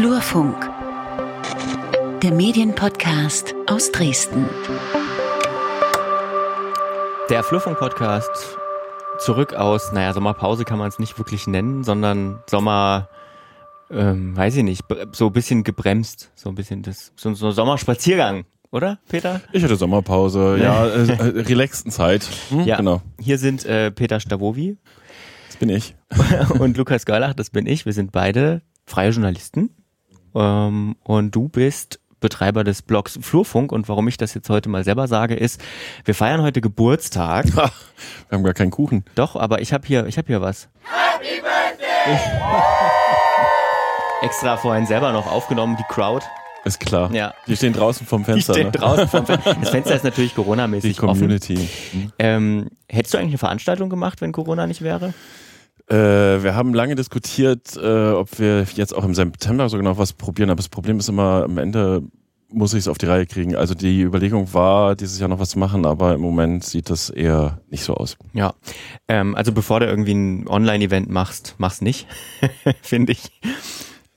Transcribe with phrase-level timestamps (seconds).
[0.00, 0.56] Flurfunk,
[2.22, 4.46] der Medienpodcast aus Dresden.
[7.28, 8.56] Der Flurfunk-Podcast
[9.18, 13.10] zurück aus, naja, Sommerpause kann man es nicht wirklich nennen, sondern Sommer,
[13.90, 17.52] ähm, weiß ich nicht, so ein bisschen gebremst, so ein bisschen das, so, so ein
[17.52, 19.42] Sommerspaziergang, oder, Peter?
[19.52, 22.26] Ich hatte Sommerpause, ja, äh, äh, relaxten Zeit.
[22.48, 22.78] Hm, Ja.
[22.78, 24.78] Genau, Hier sind äh, Peter Stavovi
[25.48, 25.94] das bin ich.
[26.58, 27.84] und Lukas Görlach, das bin ich.
[27.84, 29.68] Wir sind beide freie Journalisten.
[30.34, 33.72] Ähm, und du bist Betreiber des Blogs Flurfunk.
[33.72, 35.60] Und warum ich das jetzt heute mal selber sage, ist,
[36.04, 37.46] wir feiern heute Geburtstag.
[37.54, 39.04] Wir haben gar keinen Kuchen.
[39.14, 40.68] Doch, aber ich habe hier, ich habe hier was.
[40.84, 42.18] Happy Birthday!
[44.22, 46.24] Extra vorhin selber noch aufgenommen, die Crowd.
[46.64, 47.10] Ist klar.
[47.12, 47.32] Ja.
[47.46, 48.52] Die stehen draußen vom Die Fenster.
[48.52, 48.72] stehen ne?
[48.72, 49.54] draußen vom Fenster.
[49.54, 51.20] Das Fenster ist natürlich Die Corona-mäßig offen.
[51.20, 51.68] Community.
[52.18, 55.14] Ähm, hättest du eigentlich eine Veranstaltung gemacht, wenn Corona nicht wäre?
[55.90, 60.12] Äh, wir haben lange diskutiert, äh, ob wir jetzt auch im September so genau was
[60.12, 60.50] probieren.
[60.50, 62.02] Aber das Problem ist immer, am Ende
[62.52, 63.56] muss ich es auf die Reihe kriegen.
[63.56, 67.10] Also die Überlegung war, dieses Jahr noch was zu machen, aber im Moment sieht das
[67.10, 68.16] eher nicht so aus.
[68.32, 68.54] Ja.
[69.08, 72.06] Ähm, also bevor du irgendwie ein Online-Event machst, mach's nicht,
[72.82, 73.30] finde ich.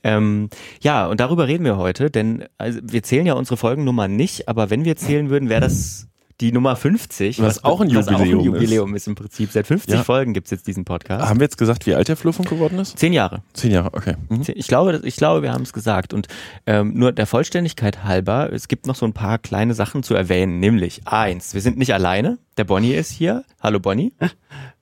[0.04, 4.48] Ähm, ja, und darüber reden wir heute, denn also wir zählen ja unsere Folgennummer nicht,
[4.48, 6.08] aber wenn wir zählen würden, wäre das
[6.40, 7.40] die Nummer 50.
[7.40, 9.02] Was auch ein was auch ein Jubiläum ist.
[9.02, 9.06] Ist.
[9.08, 9.50] im Prinzip.
[9.52, 10.02] Seit 50 Ja.
[10.02, 11.28] Folgen gibt's jetzt diesen Podcast.
[11.28, 12.98] Haben wir jetzt gesagt, wie alt der Flurfunk geworden ist?
[12.98, 13.42] Zehn Jahre.
[13.52, 14.14] Zehn Jahre, okay.
[14.28, 14.42] Mhm.
[14.54, 16.12] Ich glaube, ich glaube, wir haben es gesagt.
[16.12, 16.26] Und
[16.66, 20.58] ähm, nur der Vollständigkeit halber, es gibt noch so ein paar kleine Sachen zu erwähnen.
[20.58, 22.38] Nämlich eins, wir sind nicht alleine.
[22.56, 23.44] Der Bonnie ist hier.
[23.62, 24.12] Hallo Bonnie.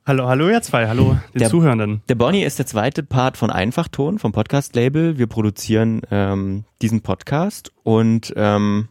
[0.04, 2.02] Hallo, hallo ihr zwei, hallo den Der- Zuhörenden.
[2.08, 5.16] Der Bonnie ist der zweite Part von Einfachton, vom Podcast-Label.
[5.16, 8.88] Wir produzieren ähm, diesen Podcast und ähm,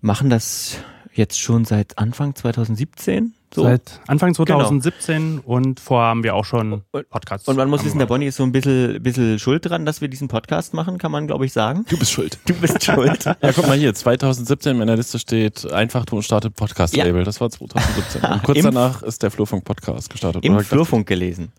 [0.00, 0.78] machen das
[1.16, 3.34] jetzt schon seit Anfang 2017.
[3.54, 3.62] So.
[3.62, 7.48] Seit Anfang 2017 und vorher haben wir auch schon Podcasts.
[7.48, 8.06] und man muss wissen, der.
[8.06, 11.26] Bonnie ist so ein bisschen, bisschen schuld dran, dass wir diesen Podcast machen, kann man
[11.26, 11.84] glaube ich sagen.
[11.88, 12.38] Du bist schuld.
[12.46, 13.24] Du bist schuld.
[13.42, 17.24] Ja, guck mal hier, 2017 in meiner Liste steht Einfachton startet Podcast-Label.
[17.24, 18.22] Das war 2017.
[18.30, 20.44] Und kurz Im- danach ist der Flurfunk-Podcast gestartet.
[20.44, 20.58] Im?
[20.60, 21.52] Flurfunk gelesen.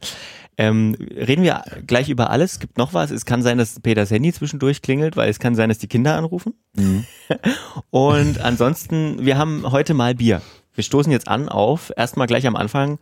[0.59, 2.53] Ähm, reden wir gleich über alles.
[2.53, 3.11] Es gibt noch was.
[3.11, 6.15] Es kann sein, dass Peters Handy zwischendurch klingelt, weil es kann sein, dass die Kinder
[6.17, 6.53] anrufen.
[6.75, 7.05] Mhm.
[7.91, 10.41] Und ansonsten, wir haben heute mal Bier.
[10.77, 12.99] Wir stoßen jetzt an auf, erstmal gleich am Anfang,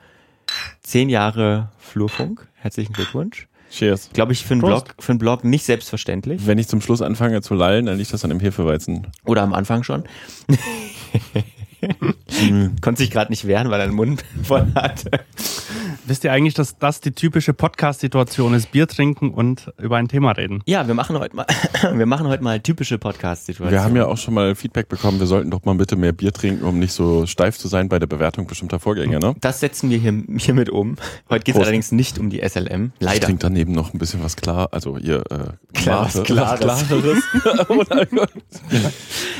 [0.82, 2.48] zehn Jahre Flurfunk.
[2.54, 3.50] Herzlichen Glückwunsch.
[3.70, 4.12] Cheers.
[4.14, 4.86] Glaube ich, für einen, Prost.
[4.86, 6.48] Blog, für einen Blog nicht selbstverständlich.
[6.48, 9.08] Wenn ich zum Schluss anfange zu lallen, dann liegt das an dem Hefeweizen.
[9.26, 10.06] Oder am Anfang schon.
[12.82, 15.12] Konnte sich gerade nicht wehren, weil er den Mund voll hatte.
[16.06, 18.72] Wisst ihr eigentlich, dass das die typische Podcast-Situation ist?
[18.72, 20.62] Bier trinken und über ein Thema reden.
[20.66, 21.46] Ja, wir machen heute mal,
[21.94, 23.72] wir machen heute mal typische Podcast-Situationen.
[23.72, 26.32] Wir haben ja auch schon mal Feedback bekommen, wir sollten doch mal bitte mehr Bier
[26.32, 29.36] trinken, um nicht so steif zu sein bei der Bewertung bestimmter Vorgänge, ne?
[29.42, 30.96] Das setzen wir hier, hiermit um.
[31.30, 32.92] Heute geht es allerdings nicht um die SLM.
[33.00, 33.26] Ich Leider.
[33.28, 36.34] trinke daneben noch ein bisschen was klar, also ihr äh, Klar, was Mate.
[36.34, 36.86] Klares.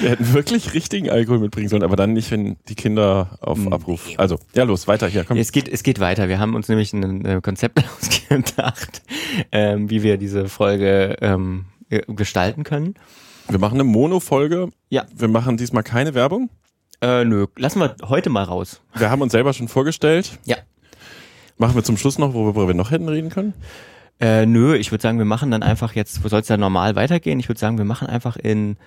[0.02, 4.10] Wir hätten wirklich richtigen Alkohol mitbringen sollen, aber dann nicht, wenn die Kinder auf Abruf.
[4.18, 5.38] Also, ja los, weiter hier, komm.
[5.38, 6.25] Es geht, es geht weiter.
[6.28, 9.02] Wir haben uns nämlich ein Konzept ausgedacht,
[9.52, 12.96] ähm, wie wir diese Folge ähm, äh, gestalten können.
[13.48, 14.70] Wir machen eine Mono-Folge.
[14.90, 15.06] Ja.
[15.16, 16.50] Wir machen diesmal keine Werbung.
[17.02, 18.82] Äh, nö, lassen wir heute mal raus.
[18.96, 20.40] Wir haben uns selber schon vorgestellt.
[20.46, 20.58] Ja.
[21.58, 23.54] Machen wir zum Schluss noch, worüber wir noch hätten reden können?
[24.20, 26.96] Äh, nö, ich würde sagen, wir machen dann einfach jetzt, wo soll es dann normal
[26.96, 27.40] weitergehen?
[27.40, 28.78] Ich würde sagen, wir machen einfach in,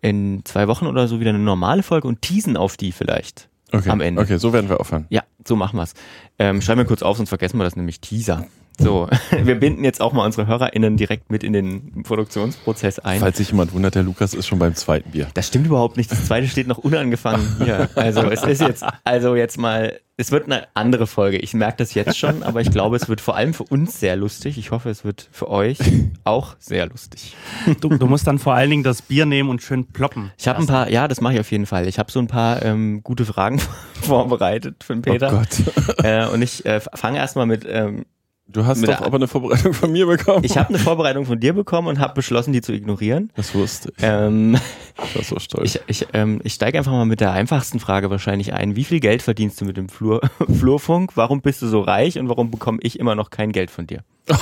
[0.00, 3.48] in zwei Wochen oder so wieder eine normale Folge und teasen auf die vielleicht.
[3.72, 3.90] Okay.
[3.90, 4.20] Am Ende.
[4.20, 5.06] Okay, so werden wir aufhören.
[5.08, 5.94] Ja, so machen wir's.
[6.38, 8.46] Ähm, schreiben wir kurz auf, sonst vergessen wir das nämlich Teaser.
[8.78, 13.20] So, wir binden jetzt auch mal unsere HörerInnen direkt mit in den Produktionsprozess ein.
[13.20, 15.28] Falls sich jemand wundert, der Lukas ist schon beim zweiten Bier.
[15.34, 16.10] Das stimmt überhaupt nicht.
[16.10, 17.88] Das zweite steht noch unangefangen hier.
[17.94, 21.38] Also es ist jetzt, also jetzt mal, es wird eine andere Folge.
[21.38, 24.16] Ich merke das jetzt schon, aber ich glaube, es wird vor allem für uns sehr
[24.16, 24.58] lustig.
[24.58, 25.78] Ich hoffe, es wird für euch
[26.24, 27.36] auch sehr lustig.
[27.80, 30.30] Du, du musst dann vor allen Dingen das Bier nehmen und schön ploppen.
[30.38, 31.88] Ich habe ein paar, ja, das mache ich auf jeden Fall.
[31.88, 33.60] Ich habe so ein paar ähm, gute Fragen
[34.00, 35.32] vorbereitet für den Peter.
[35.32, 36.04] Oh Gott.
[36.04, 38.04] Äh, und ich äh, fange erstmal mit, ähm,
[38.52, 40.44] Du hast doch aber eine Vorbereitung von mir bekommen.
[40.44, 43.30] ich habe eine Vorbereitung von dir bekommen und habe beschlossen, die zu ignorieren.
[43.34, 44.02] Das wusste ich.
[44.02, 44.58] Ähm,
[45.04, 45.74] Ich war so stolz.
[45.74, 48.76] ich ich, ähm, ich steige einfach mal mit der einfachsten Frage wahrscheinlich ein.
[48.76, 50.20] Wie viel Geld verdienst du mit dem Flur,
[50.58, 51.12] Flurfunk?
[51.16, 54.04] Warum bist du so reich und warum bekomme ich immer noch kein Geld von dir?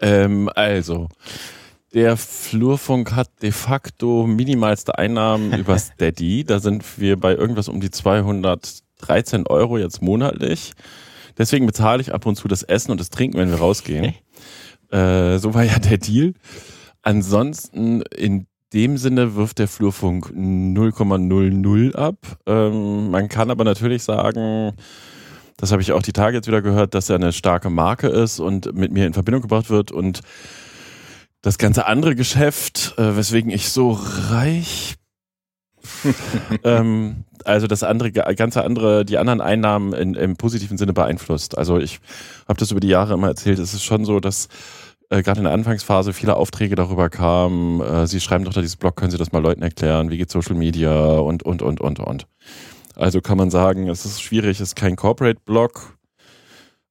[0.00, 1.08] ähm, also,
[1.94, 6.44] der Flurfunk hat de facto minimalste Einnahmen über Steady.
[6.44, 10.72] Da sind wir bei irgendwas um die 213 Euro jetzt monatlich.
[11.38, 14.14] Deswegen bezahle ich ab und zu das Essen und das Trinken, wenn wir rausgehen.
[14.90, 16.34] Äh, so war ja der Deal.
[17.02, 22.16] Ansonsten in dem Sinne wirft der Flurfunk 0,00 ab.
[22.46, 24.72] Ähm, man kann aber natürlich sagen,
[25.56, 28.40] das habe ich auch die Tage jetzt wieder gehört, dass er eine starke Marke ist
[28.40, 30.20] und mit mir in Verbindung gebracht wird und
[31.40, 34.96] das ganze andere Geschäft, äh, weswegen ich so reich
[36.64, 41.56] ähm, also das andere, ganze andere, die anderen Einnahmen in, im positiven Sinne beeinflusst.
[41.56, 42.00] Also ich
[42.48, 43.58] habe das über die Jahre immer erzählt.
[43.58, 44.48] Es ist schon so, dass
[45.10, 47.80] äh, gerade in der Anfangsphase viele Aufträge darüber kamen.
[47.80, 50.10] Äh, Sie schreiben doch da dieses Blog, können Sie das mal Leuten erklären?
[50.10, 52.26] Wie geht Social Media und, und, und, und, und.
[52.94, 55.98] Also kann man sagen, es ist schwierig, es ist kein Corporate-Blog.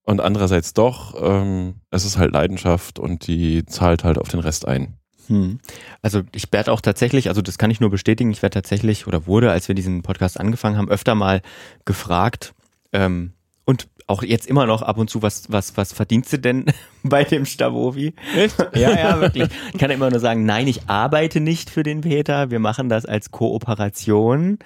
[0.03, 4.65] Und andererseits doch, ähm, es ist halt Leidenschaft und die zahlt halt auf den Rest
[4.65, 4.97] ein.
[5.27, 5.59] Hm.
[6.01, 9.27] Also ich werde auch tatsächlich, also das kann ich nur bestätigen, ich werde tatsächlich oder
[9.27, 11.41] wurde, als wir diesen Podcast angefangen haben, öfter mal
[11.85, 12.53] gefragt
[12.93, 13.33] ähm,
[13.65, 16.65] und auch jetzt immer noch ab und zu, was, was, was verdienst du denn
[17.03, 18.13] bei dem Stavovi?
[18.35, 18.55] Echt?
[18.75, 19.49] Ja, ja, wirklich.
[19.73, 23.05] Ich kann immer nur sagen, nein, ich arbeite nicht für den Peter, wir machen das
[23.05, 24.59] als Kooperation.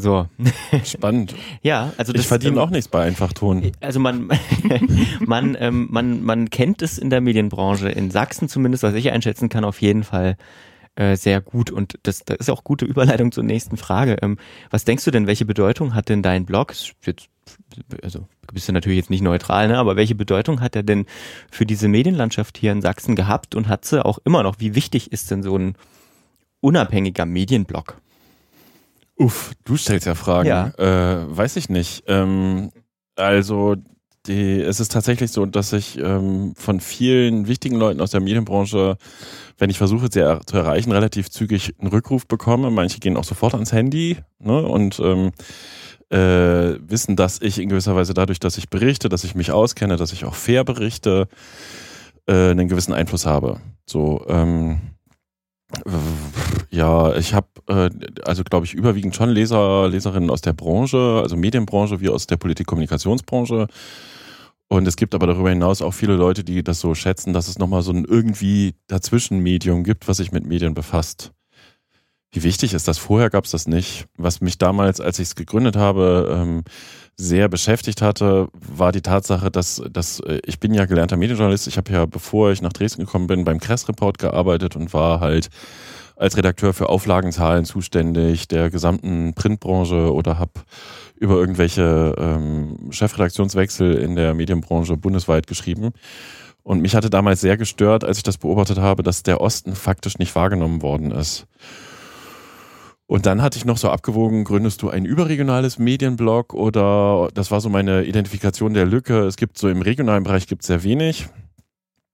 [0.00, 0.28] So.
[0.84, 1.34] Spannend.
[1.60, 3.72] ja, also das, ich verdiene ähm, auch nichts bei Einfachton.
[3.80, 4.30] Also man,
[5.26, 9.48] man, ähm, man, man kennt es in der Medienbranche, in Sachsen zumindest, was ich einschätzen
[9.48, 10.36] kann, auf jeden Fall
[10.94, 11.72] äh, sehr gut.
[11.72, 14.18] Und das, das ist auch gute Überleitung zur nächsten Frage.
[14.22, 14.38] Ähm,
[14.70, 16.74] was denkst du denn, welche Bedeutung hat denn dein Blog?
[17.04, 17.28] Jetzt,
[18.00, 19.78] also du bist ja natürlich jetzt nicht neutral, ne?
[19.78, 21.06] aber welche Bedeutung hat er denn
[21.50, 24.60] für diese Medienlandschaft hier in Sachsen gehabt und hat sie auch immer noch?
[24.60, 25.74] Wie wichtig ist denn so ein
[26.60, 28.00] unabhängiger Medienblog?
[29.18, 30.48] Uff, du stellst ja Fragen.
[30.48, 30.68] Ja.
[30.78, 32.04] Äh, weiß ich nicht.
[32.06, 32.70] Ähm,
[33.16, 33.74] also
[34.26, 38.96] die, es ist tatsächlich so, dass ich ähm, von vielen wichtigen Leuten aus der Medienbranche,
[39.56, 42.70] wenn ich versuche, sie zu erreichen, relativ zügig einen Rückruf bekomme.
[42.70, 45.32] Manche gehen auch sofort ans Handy ne, und ähm,
[46.10, 49.96] äh, wissen, dass ich in gewisser Weise dadurch, dass ich berichte, dass ich mich auskenne,
[49.96, 51.28] dass ich auch fair berichte,
[52.26, 53.60] äh, einen gewissen Einfluss habe.
[53.84, 54.78] So, ähm,
[56.78, 57.90] ja, ich habe äh,
[58.24, 62.36] also glaube ich überwiegend schon Leser, Leserinnen aus der Branche, also Medienbranche wie aus der
[62.36, 63.66] Politik-Kommunikationsbranche.
[64.68, 67.58] Und es gibt aber darüber hinaus auch viele Leute, die das so schätzen, dass es
[67.58, 71.32] nochmal so ein irgendwie dazwischen Medium gibt, was sich mit Medien befasst.
[72.30, 72.98] Wie wichtig ist das?
[72.98, 74.06] Vorher gab es das nicht.
[74.16, 76.62] Was mich damals, als ich es gegründet habe, ähm,
[77.16, 81.66] sehr beschäftigt hatte, war die Tatsache, dass, dass äh, ich bin ja gelernter Medienjournalist.
[81.66, 85.48] Ich habe ja, bevor ich nach Dresden gekommen bin, beim Kress-Report gearbeitet und war halt
[86.18, 90.52] als Redakteur für Auflagenzahlen zuständig der gesamten Printbranche oder habe
[91.16, 95.92] über irgendwelche ähm, Chefredaktionswechsel in der Medienbranche bundesweit geschrieben.
[96.62, 100.18] Und mich hatte damals sehr gestört, als ich das beobachtet habe, dass der Osten faktisch
[100.18, 101.46] nicht wahrgenommen worden ist.
[103.06, 107.62] Und dann hatte ich noch so abgewogen, gründest du ein überregionales Medienblog oder das war
[107.62, 109.20] so meine Identifikation der Lücke.
[109.20, 111.28] Es gibt so im regionalen Bereich gibt es sehr wenig.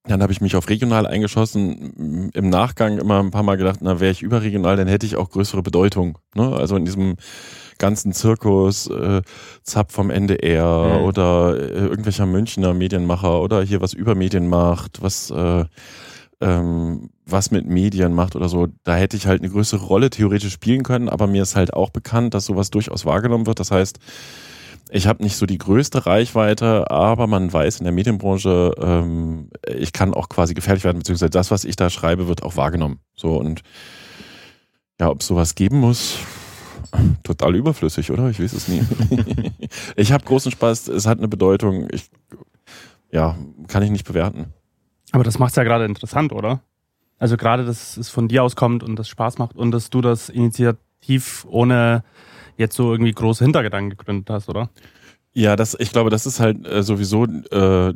[0.07, 4.01] Dann habe ich mich auf regional eingeschossen, im Nachgang immer ein paar Mal gedacht, na,
[4.01, 6.19] wäre ich überregional, dann hätte ich auch größere Bedeutung.
[6.35, 6.53] Ne?
[6.53, 7.17] Also in diesem
[7.79, 9.23] ganzen Zirkus, äh,
[9.63, 11.05] Zapp vom NDR mhm.
[11.05, 15.65] oder äh, irgendwelcher Münchner Medienmacher oder hier was über Medien macht, was äh,
[16.41, 20.53] ähm, was mit Medien macht oder so, da hätte ich halt eine größere Rolle theoretisch
[20.53, 23.61] spielen können, aber mir ist halt auch bekannt, dass sowas durchaus wahrgenommen wird.
[23.61, 23.99] Das heißt,
[24.91, 29.93] ich habe nicht so die größte Reichweite, aber man weiß in der Medienbranche, ähm, ich
[29.93, 33.01] kann auch quasi gefährlich werden, beziehungsweise das, was ich da schreibe, wird auch wahrgenommen.
[33.15, 33.63] So und
[35.01, 36.19] ja, ob es sowas geben muss,
[37.23, 38.29] total überflüssig, oder?
[38.31, 38.83] Ich weiß es nie.
[39.97, 41.89] ich habe großen Spaß, es hat eine Bedeutung.
[41.91, 42.11] Ich,
[43.11, 43.37] ja,
[43.69, 44.53] kann ich nicht bewerten.
[45.13, 46.61] Aber das macht es ja gerade interessant, oder?
[47.19, 50.01] Also gerade, dass es von dir aus kommt und das Spaß macht und dass du
[50.01, 52.03] das initiativ ohne
[52.57, 54.71] jetzt so irgendwie große Hintergedanken gegründet hast, oder?
[55.33, 57.93] Ja, das, ich glaube, das ist halt äh, sowieso äh,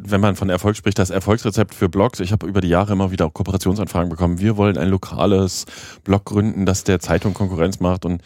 [0.00, 2.20] wenn man von Erfolg spricht, das Erfolgsrezept für Blogs.
[2.20, 4.40] Ich habe über die Jahre immer wieder auch Kooperationsanfragen bekommen.
[4.40, 5.66] Wir wollen ein lokales
[6.02, 8.06] Blog gründen, das der Zeitung Konkurrenz macht.
[8.06, 8.22] Und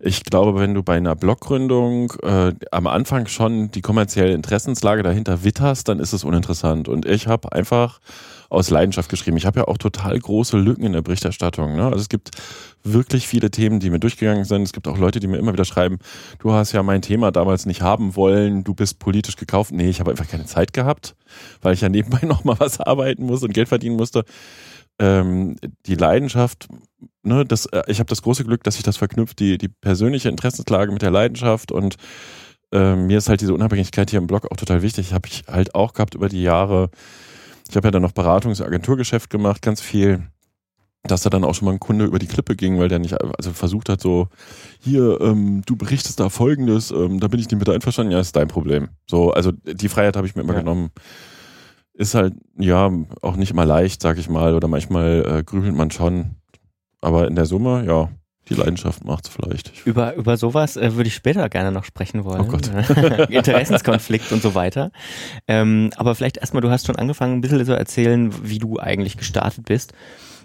[0.00, 5.44] ich glaube, wenn du bei einer Bloggründung äh, am Anfang schon die kommerzielle Interessenslage dahinter
[5.44, 6.88] witterst, dann ist es uninteressant.
[6.88, 8.00] Und ich habe einfach
[8.54, 9.36] aus Leidenschaft geschrieben.
[9.36, 11.76] Ich habe ja auch total große Lücken in der Berichterstattung.
[11.76, 11.84] Ne?
[11.84, 12.30] Also es gibt
[12.82, 14.62] wirklich viele Themen, die mir durchgegangen sind.
[14.62, 15.98] Es gibt auch Leute, die mir immer wieder schreiben,
[16.38, 19.72] du hast ja mein Thema damals nicht haben wollen, du bist politisch gekauft.
[19.72, 21.14] Nee, ich habe einfach keine Zeit gehabt,
[21.62, 24.24] weil ich ja nebenbei nochmal was arbeiten muss und Geld verdienen musste.
[24.98, 25.56] Ähm,
[25.86, 26.68] die Leidenschaft,
[27.22, 30.28] ne, das, äh, ich habe das große Glück, dass sich das verknüpft, die, die persönliche
[30.28, 31.96] Interessenslage mit der Leidenschaft und
[32.74, 35.12] ähm, mir ist halt diese Unabhängigkeit hier im Blog auch total wichtig.
[35.12, 36.90] Habe ich halt auch gehabt über die Jahre.
[37.74, 40.22] Ich habe ja dann noch Beratungs- und Agenturgeschäft gemacht, ganz viel
[41.06, 43.20] dass da dann auch schon mal ein Kunde über die Klippe ging, weil der nicht,
[43.20, 44.28] also versucht hat, so,
[44.80, 48.36] hier, ähm, du berichtest da folgendes, ähm, da bin ich nicht mit einverstanden, ja, ist
[48.36, 48.88] dein Problem.
[49.06, 50.60] So, also die Freiheit habe ich mir immer ja.
[50.60, 50.92] genommen.
[51.92, 52.90] Ist halt, ja,
[53.20, 56.36] auch nicht immer leicht, sag ich mal, oder manchmal äh, grübelt man schon.
[57.02, 58.08] Aber in der Summe, ja,
[58.48, 59.70] Die Leidenschaft macht's vielleicht.
[59.72, 62.42] Ich- Über, über sowas äh, würde ich später gerne noch sprechen wollen.
[62.42, 62.68] Oh Gott.
[63.30, 64.90] Interessenskonflikt und so weiter.
[65.48, 69.16] Ähm, aber vielleicht erstmal, du hast schon angefangen, ein bisschen zu erzählen, wie du eigentlich
[69.16, 69.92] gestartet bist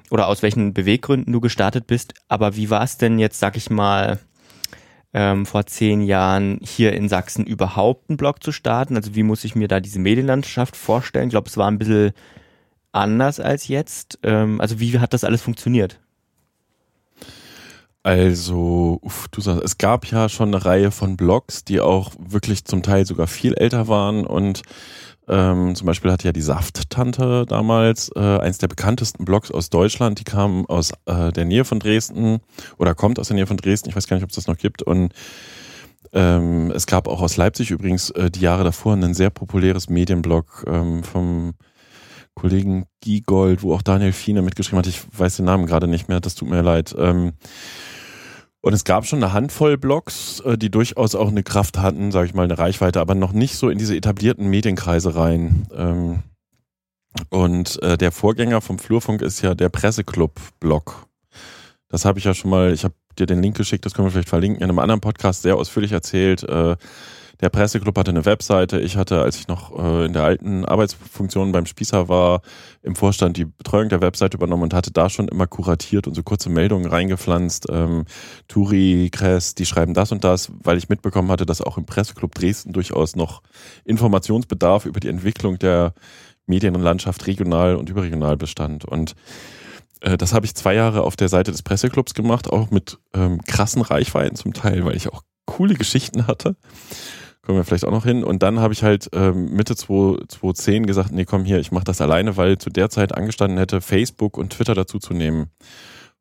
[0.09, 2.13] oder aus welchen Beweggründen du gestartet bist.
[2.27, 4.19] Aber wie war es denn jetzt, sag ich mal,
[5.13, 8.95] ähm, vor zehn Jahren hier in Sachsen überhaupt einen Blog zu starten?
[8.95, 11.27] Also wie muss ich mir da diese Medienlandschaft vorstellen?
[11.27, 12.11] Ich glaube, es war ein bisschen
[12.91, 14.19] anders als jetzt.
[14.23, 15.99] Ähm, also wie hat das alles funktioniert?
[18.01, 22.63] Also, uff, du sagst, es gab ja schon eine Reihe von Blogs, die auch wirklich
[22.63, 24.61] zum Teil sogar viel älter waren und
[25.27, 30.19] ähm, zum Beispiel hatte ja die Saft-Tante damals äh, eins der bekanntesten Blogs aus Deutschland,
[30.19, 32.39] die kam aus äh, der Nähe von Dresden
[32.77, 34.57] oder kommt aus der Nähe von Dresden, ich weiß gar nicht, ob es das noch
[34.57, 35.13] gibt und
[36.13, 40.63] ähm, es gab auch aus Leipzig übrigens äh, die Jahre davor ein sehr populäres Medienblog
[40.67, 41.53] ähm, vom
[42.33, 44.87] Kollegen Giegold, wo auch Daniel Fiene mitgeschrieben hat.
[44.87, 46.95] Ich weiß den Namen gerade nicht mehr, das tut mir leid.
[46.97, 47.33] Ähm,
[48.61, 52.27] und es gab schon eine Handvoll Blogs, äh, die durchaus auch eine Kraft hatten, sage
[52.27, 55.67] ich mal, eine Reichweite, aber noch nicht so in diese etablierten Medienkreise rein.
[55.73, 56.23] Ähm,
[57.29, 61.07] und äh, der Vorgänger vom Flurfunk ist ja der Presseclub-Blog.
[61.87, 64.11] Das habe ich ja schon mal, ich habe dir den Link geschickt, das können wir
[64.11, 66.45] vielleicht verlinken, in einem anderen Podcast sehr ausführlich erzählt.
[67.41, 68.81] Der Presseclub hatte eine Webseite.
[68.81, 72.41] Ich hatte, als ich noch äh, in der alten Arbeitsfunktion beim Spießer war,
[72.81, 76.23] im Vorstand die Betreuung der Webseite übernommen und hatte da schon immer kuratiert und so
[76.23, 77.67] kurze Meldungen reingepflanzt.
[77.71, 78.05] Ähm,
[78.49, 82.35] Turi, Kress, die schreiben das und das, weil ich mitbekommen hatte, dass auch im Presseclub
[82.35, 83.41] Dresden durchaus noch
[83.85, 85.93] Informationsbedarf über die Entwicklung der
[86.45, 88.83] Medienlandschaft regional und überregional bestand.
[88.83, 89.15] Und
[90.01, 93.41] äh, das habe ich zwei Jahre auf der Seite des Presseclubs gemacht, auch mit ähm,
[93.43, 96.55] krassen Reichweiten zum Teil, weil ich auch coole Geschichten hatte.
[97.49, 98.23] Kommen wir vielleicht auch noch hin.
[98.23, 101.83] Und dann habe ich halt ähm, Mitte 2 2010 gesagt, nee, komm hier, ich mache
[101.83, 105.47] das alleine, weil zu der Zeit angestanden hätte, Facebook und Twitter dazu zu nehmen.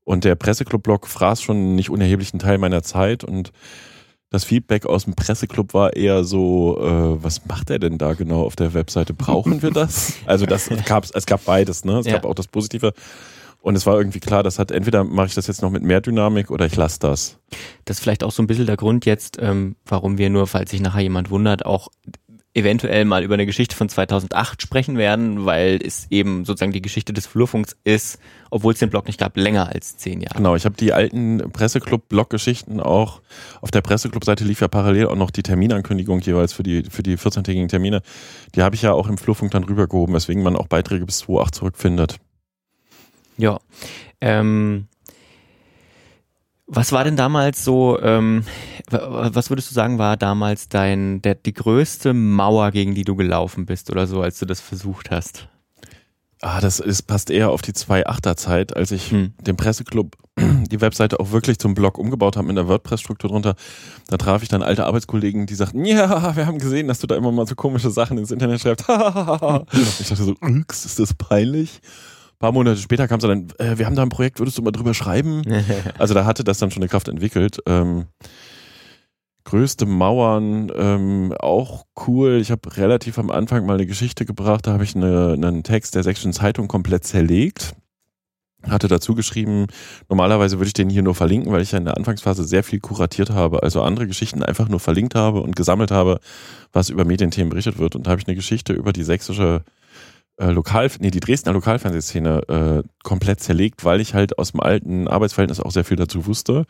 [0.05, 3.53] Und der Presseclub-Blog fraß schon einen nicht unerheblichen Teil meiner Zeit und
[4.31, 8.45] das Feedback aus dem Presseclub war eher so, äh, was macht er denn da genau
[8.45, 9.13] auf der Webseite?
[9.13, 10.15] Brauchen wir das?
[10.25, 11.99] Also das gab es gab beides, ne?
[11.99, 12.15] Es Ja.
[12.15, 12.95] gab auch das Positive.
[13.69, 16.01] Und es war irgendwie klar, das hat entweder mache ich das jetzt noch mit mehr
[16.01, 17.39] Dynamik oder ich lasse das.
[17.85, 20.71] Das ist vielleicht auch so ein bisschen der Grund jetzt, ähm, warum wir nur, falls
[20.71, 21.89] sich nachher jemand wundert, auch
[22.55, 27.13] eventuell mal über eine Geschichte von 2008 sprechen werden, weil es eben sozusagen die Geschichte
[27.13, 28.19] des Flurfunks ist,
[28.51, 30.39] obwohl es den Blog nicht gab, länger als zehn Jahre.
[30.39, 33.21] Genau, ich habe die alten Presseclub-Blog-Geschichten auch
[33.61, 37.19] auf der Presseclub-Seite lief ja parallel auch noch die Terminankündigung jeweils für die für die
[37.19, 38.01] 14-tägigen Termine.
[38.55, 41.53] Die habe ich ja auch im Flurfunk dann rübergehoben, weswegen man auch Beiträge bis 2.8
[41.53, 42.19] zurückfindet.
[43.39, 43.59] Ja.
[44.21, 44.87] Ähm,
[46.67, 48.45] was war denn damals so, ähm,
[48.91, 53.17] wa- was würdest du sagen, war damals dein, der, die größte Mauer, gegen die du
[53.17, 55.49] gelaufen bist oder so, als du das versucht hast?
[56.41, 59.33] Ah, das ist, passt eher auf die 2.8er Zeit, als ich Hm.
[59.41, 60.15] den Presseclub
[60.71, 63.57] die Webseite auch wirklich zum Blog umgebaut habe mit einer WordPress-Struktur drunter.
[64.09, 67.17] Da traf ich dann alte Arbeitskollegen, die sagten, ja, wir haben gesehen, dass du da
[67.17, 68.87] immer mal so komische Sachen ins Internet schreibst.
[68.89, 71.81] ich dachte so, "Ups, ist das peinlich?
[72.39, 74.63] Ein paar Monate später kam es dann, äh, wir haben da ein Projekt, würdest du
[74.63, 75.43] mal drüber schreiben?
[75.99, 77.59] Also da hatte das dann schon eine Kraft entwickelt.
[77.67, 78.07] Ähm,
[79.43, 82.39] größte Mauern, ähm, auch cool.
[82.41, 85.97] Ich habe relativ am Anfang mal eine Geschichte gebracht, da habe ich eine, einen Text
[85.97, 87.75] der Sächsischen Zeitung komplett zerlegt.
[88.63, 89.67] Hatte dazu geschrieben,
[90.09, 92.79] normalerweise würde ich den hier nur verlinken, weil ich ja in der Anfangsphase sehr viel
[92.79, 96.21] kuratiert habe, also andere Geschichten einfach nur verlinkt habe und gesammelt habe,
[96.73, 97.97] was über Medienthemen berichtet wird.
[97.97, 99.78] Und da habe ich eine Geschichte über die sächsische äh,
[100.47, 105.61] Lokal, nee, die Dresdner Lokalfernsehszene äh, komplett zerlegt, weil ich halt aus dem alten Arbeitsverhältnis
[105.61, 106.67] auch sehr viel dazu wusste.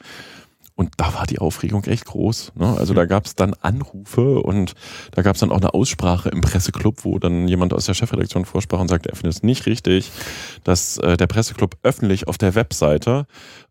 [0.79, 2.53] Und da war die Aufregung echt groß.
[2.55, 2.77] Ne?
[2.79, 4.75] Also da gab es dann Anrufe und
[5.11, 8.45] da gab es dann auch eine Aussprache im Presseclub, wo dann jemand aus der Chefredaktion
[8.45, 10.13] vorsprach und sagte, er findet es nicht richtig,
[10.63, 13.27] dass äh, der Presseclub öffentlich auf der Webseite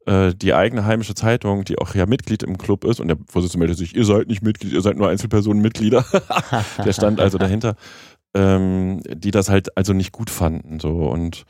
[0.05, 3.59] äh, die eigene heimische Zeitung, die auch ja Mitglied im Club ist, und der Vorsitzende
[3.59, 6.03] meldete sich, ihr seid nicht Mitglied, ihr seid nur Einzelpersonenmitglieder.
[6.83, 7.77] der stand also dahinter,
[8.37, 10.79] ähm, die das halt also nicht gut fanden.
[10.79, 11.45] So und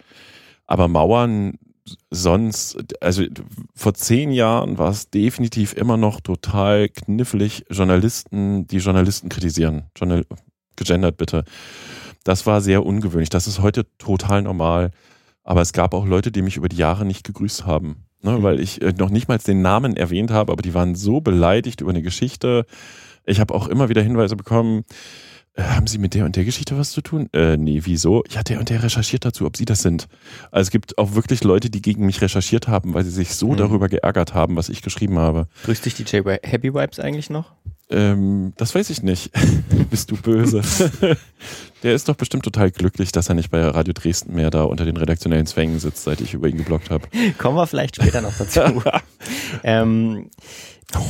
[0.65, 1.57] aber Mauern
[2.09, 3.23] sonst, also
[3.75, 9.85] vor zehn Jahren war es definitiv immer noch total knifflig, Journalisten, die Journalisten kritisieren.
[9.95, 10.25] Journal
[10.75, 11.43] gegendert bitte.
[12.23, 13.29] Das war sehr ungewöhnlich.
[13.29, 14.91] Das ist heute total normal.
[15.43, 18.03] Aber es gab auch Leute, die mich über die Jahre nicht gegrüßt haben.
[18.21, 21.21] Ne, weil ich äh, noch nicht mal den Namen erwähnt habe, aber die waren so
[21.21, 22.65] beleidigt über eine Geschichte.
[23.25, 24.85] Ich habe auch immer wieder Hinweise bekommen,
[25.59, 27.29] haben Sie mit der und der Geschichte was zu tun?
[27.33, 28.23] Äh, nee, wieso?
[28.29, 30.07] Ja, der und der recherchiert dazu, ob Sie das sind.
[30.51, 33.51] Also es gibt auch wirklich Leute, die gegen mich recherchiert haben, weil sie sich so
[33.53, 33.57] Mhm.
[33.57, 35.47] darüber geärgert haben, was ich geschrieben habe.
[35.63, 37.53] Grüßt dich DJ Happy Vibes eigentlich noch?
[37.89, 39.31] Ähm, das weiß ich nicht.
[39.89, 40.61] Bist du böse?
[41.83, 44.83] Der ist doch bestimmt total glücklich, dass er nicht bei Radio Dresden mehr da unter
[44.83, 47.07] den redaktionellen Zwängen sitzt, seit ich über ihn geblockt habe.
[47.37, 48.83] Kommen wir vielleicht später noch dazu.
[49.63, 50.29] ähm,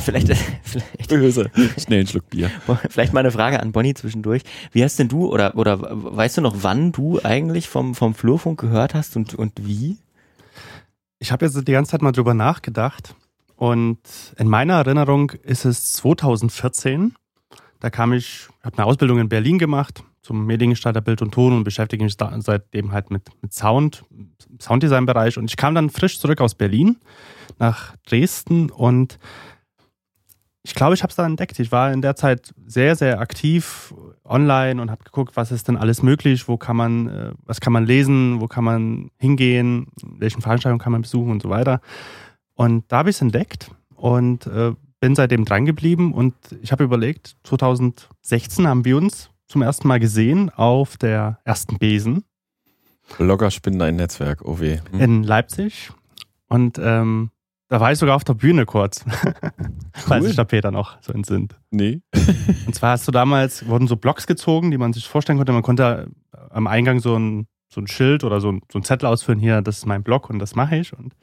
[0.04, 0.28] vielleicht,
[0.62, 1.50] vielleicht, Böse.
[1.78, 2.50] Schnell einen Schluck Bier.
[2.90, 4.42] vielleicht mal eine Frage an Bonnie zwischendurch.
[4.70, 8.60] Wie hast denn du oder, oder weißt du noch, wann du eigentlich vom, vom Flurfunk
[8.60, 9.96] gehört hast und, und wie?
[11.18, 13.14] Ich habe jetzt die ganze Zeit mal drüber nachgedacht
[13.58, 13.98] und
[14.36, 17.16] in meiner Erinnerung ist es 2014.
[17.80, 21.64] Da kam ich, habe eine Ausbildung in Berlin gemacht zum Mediengestalter Bild und Ton und
[21.64, 24.04] beschäftige mich seitdem halt mit, mit Sound,
[24.60, 25.38] Sounddesign-Bereich.
[25.38, 26.98] Und ich kam dann frisch zurück aus Berlin
[27.58, 29.18] nach Dresden und
[30.62, 31.58] ich glaube, ich habe es da entdeckt.
[31.58, 35.76] Ich war in der Zeit sehr, sehr aktiv online und habe geguckt, was ist denn
[35.76, 40.42] alles möglich, wo kann man, äh, was kann man lesen, wo kann man hingehen, welchen
[40.42, 41.80] Veranstaltungen kann man besuchen und so weiter.
[42.58, 46.82] Und da habe ich es entdeckt und äh, bin seitdem dran geblieben und ich habe
[46.82, 52.24] überlegt, 2016 haben wir uns zum ersten Mal gesehen auf der ersten Besen.
[53.16, 54.80] Blogger spinnen ein Netzwerk, oh weh.
[54.90, 55.00] Hm.
[55.00, 55.92] In Leipzig.
[56.48, 57.30] Und ähm,
[57.68, 59.04] da war ich sogar auf der Bühne kurz.
[59.92, 61.54] Falls sich da Peter noch so entzünnt.
[61.70, 62.00] Nee.
[62.66, 65.52] und zwar hast du damals, wurden so Blocks gezogen, die man sich vorstellen konnte.
[65.52, 66.10] Man konnte
[66.50, 69.62] am Eingang so ein, so ein Schild oder so ein, so ein Zettel ausführen, hier,
[69.62, 70.92] das ist mein Blog und das mache ich.
[70.92, 71.14] Und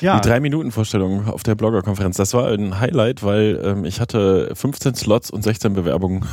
[0.00, 0.20] ja.
[0.20, 5.30] Die Drei-Minuten-Vorstellung auf der Blogger-Konferenz, das war ein Highlight, weil ähm, ich hatte 15 Slots
[5.30, 6.24] und 16 Bewerbungen.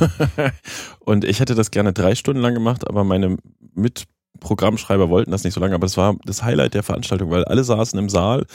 [1.00, 3.38] und ich hätte das gerne drei Stunden lang gemacht, aber meine
[3.74, 5.76] Mitprogrammschreiber wollten das nicht so lange.
[5.76, 8.46] Aber das war das Highlight der Veranstaltung, weil alle saßen im Saal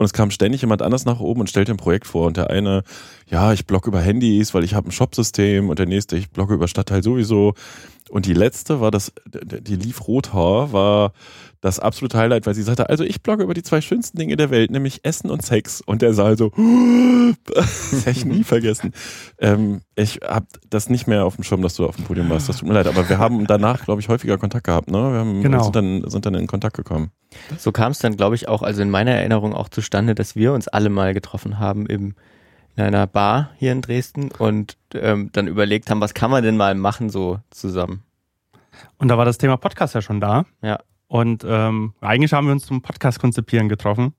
[0.00, 2.26] und es kam ständig jemand anders nach oben und stellte ein Projekt vor.
[2.26, 2.84] Und der eine,
[3.28, 5.68] ja, ich blogge über Handys, weil ich habe ein Shopsystem.
[5.68, 7.52] Und der nächste, ich blogge über Stadtteil sowieso.
[8.08, 11.12] Und die letzte war das, die lief Rothaar, war
[11.60, 14.50] das absolute Highlight, weil sie sagte, also ich blogge über die zwei schönsten Dinge der
[14.50, 15.82] Welt, nämlich Essen und Sex.
[15.84, 16.50] Und der Saal so,
[17.54, 18.92] das hätte ich nie vergessen.
[19.38, 22.48] Ähm, ich habe das nicht mehr auf dem Schirm, dass du auf dem Podium warst.
[22.48, 24.90] Das tut mir leid, aber wir haben danach, glaube ich, häufiger Kontakt gehabt.
[24.90, 25.12] Ne?
[25.12, 25.62] Wir haben, genau.
[25.62, 27.10] sind, dann, sind dann in Kontakt gekommen.
[27.58, 30.54] So kam es dann, glaube ich, auch, also in meiner Erinnerung auch zustande, dass wir
[30.54, 32.14] uns alle mal getroffen haben im,
[32.76, 36.56] in einer Bar hier in Dresden und ähm, dann überlegt haben, was kann man denn
[36.56, 38.02] mal machen so zusammen.
[38.96, 40.46] Und da war das Thema Podcast ja schon da.
[40.62, 40.78] Ja.
[41.10, 44.14] Und ähm, eigentlich haben wir uns zum Podcast konzipieren getroffen.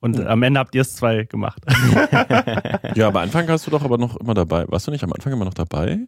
[0.00, 0.24] Und oh.
[0.24, 1.62] am Ende habt ihr es zwei gemacht.
[2.96, 4.64] ja, aber Anfang hast du doch aber noch immer dabei.
[4.66, 6.00] Warst du nicht am Anfang immer noch dabei?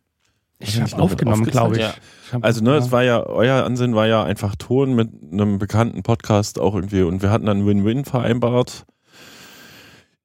[0.58, 1.82] Ich habe aufgenommen, glaube ich.
[1.82, 1.94] Ja.
[2.40, 6.58] Also ne, es war ja, euer Ansinn war ja einfach Ton mit einem bekannten Podcast
[6.58, 8.86] auch irgendwie und wir hatten dann Win-Win vereinbart.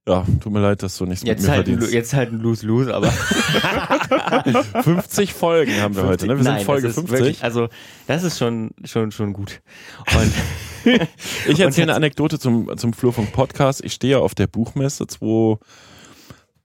[0.09, 1.93] Ja, tut mir leid, dass du nichts jetzt mit mir halt verdienst.
[1.93, 3.11] Jetzt halt ein Lose-Lose, aber
[4.81, 6.37] 50 Folgen haben wir 50, heute, ne?
[6.37, 7.19] Wir nein, sind Folge das 50.
[7.19, 7.69] Wirklich, also
[8.07, 9.61] das ist schon, schon, schon gut.
[10.15, 10.33] Und
[11.47, 13.85] ich erzähle eine Anekdote zum, zum Flurfunk Podcast.
[13.85, 15.59] Ich stehe auf der Buchmesse 2,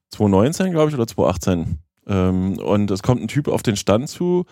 [0.08, 1.80] 2019, glaube ich, oder 2018.
[2.06, 4.46] Ähm, und es kommt ein Typ auf den Stand zu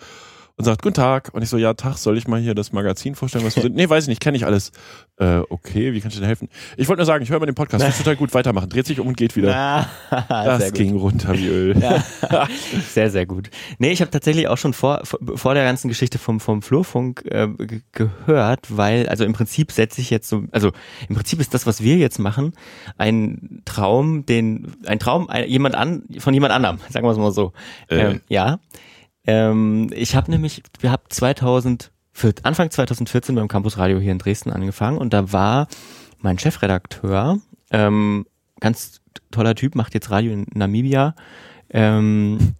[0.55, 1.31] und sagt, guten Tag.
[1.33, 3.75] Und ich so, ja, Tag, soll ich mal hier das Magazin vorstellen, was wir sind?
[3.83, 4.71] Nee, weiß ich nicht, kenne ich alles.
[5.17, 6.47] Äh, okay, wie kann ich dir helfen?
[6.77, 8.69] Ich wollte nur sagen, ich höre mal den Podcast, ist total gut, weitermachen.
[8.69, 9.87] Dreht sich um und geht wieder.
[10.29, 11.79] das ging runter wie Öl.
[11.79, 12.03] Ja.
[12.89, 13.49] Sehr, sehr gut.
[13.79, 17.47] Nee, ich habe tatsächlich auch schon vor, vor der ganzen Geschichte vom, vom Flurfunk äh,
[17.91, 20.71] gehört, weil, also im Prinzip setze ich jetzt so, also
[21.09, 22.53] im Prinzip ist das, was wir jetzt machen,
[22.97, 27.53] ein Traum, den, ein Traum jemand an, von jemand anderem, sagen wir es mal so.
[27.89, 27.97] Äh.
[27.97, 28.59] Ähm, ja.
[29.25, 31.91] Ähm, ich habe nämlich, wir haben 2000,
[32.43, 35.67] Anfang 2014 beim Campus Radio hier in Dresden angefangen und da war
[36.19, 37.39] mein Chefredakteur,
[37.71, 38.25] ähm,
[38.59, 41.15] ganz toller Typ, macht jetzt Radio in Namibia.
[41.69, 42.55] Ähm,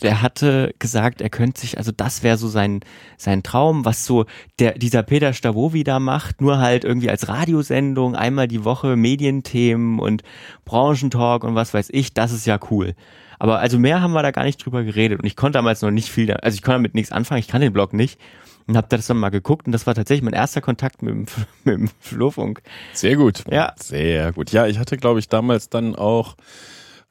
[0.00, 2.80] der hatte gesagt, er könnte sich, also das wäre so sein,
[3.16, 4.24] sein Traum, was so
[4.58, 9.98] der, dieser Peter Stavovi da macht, nur halt irgendwie als Radiosendung, einmal die Woche Medienthemen
[9.98, 10.22] und
[10.64, 12.94] Branchentalk und was weiß ich, das ist ja cool.
[13.38, 15.90] Aber also mehr haben wir da gar nicht drüber geredet und ich konnte damals noch
[15.90, 18.20] nicht viel, also ich konnte damit nichts anfangen, ich kann den Blog nicht
[18.66, 21.26] und habe das dann mal geguckt und das war tatsächlich mein erster Kontakt mit dem,
[21.64, 22.62] mit dem Flurfunk.
[22.92, 23.44] Sehr gut.
[23.50, 23.74] Ja.
[23.76, 24.52] Sehr gut.
[24.52, 26.36] Ja, ich hatte glaube ich damals dann auch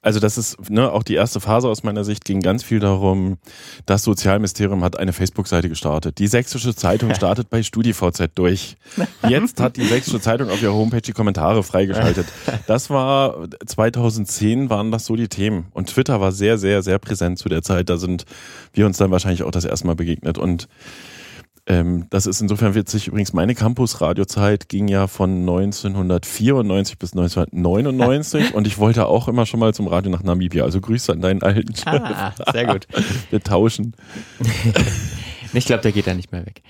[0.05, 3.37] also das ist ne, auch die erste Phase aus meiner Sicht ging ganz viel darum,
[3.87, 6.19] das Sozialministerium hat eine Facebook-Seite gestartet.
[6.19, 8.77] Die Sächsische Zeitung startet bei StudiVZ durch.
[9.27, 12.27] Jetzt hat die Sächsische Zeitung auf ihrer Homepage die Kommentare freigeschaltet.
[12.67, 17.39] Das war 2010 waren das so die Themen und Twitter war sehr sehr sehr präsent
[17.39, 17.89] zu der Zeit.
[17.89, 18.25] Da sind
[18.73, 20.67] wir uns dann wahrscheinlich auch das erste Mal begegnet und
[21.67, 23.07] ähm, das ist insofern witzig.
[23.07, 29.59] Übrigens, meine Campus-Radiozeit ging ja von 1994 bis 1999 und ich wollte auch immer schon
[29.59, 30.63] mal zum Radio nach Namibia.
[30.63, 31.87] Also Grüße an deinen alten Chef.
[31.87, 32.87] Ah, sehr gut.
[33.29, 33.95] Wir tauschen.
[35.57, 36.63] Ich glaube, der geht da nicht mehr weg.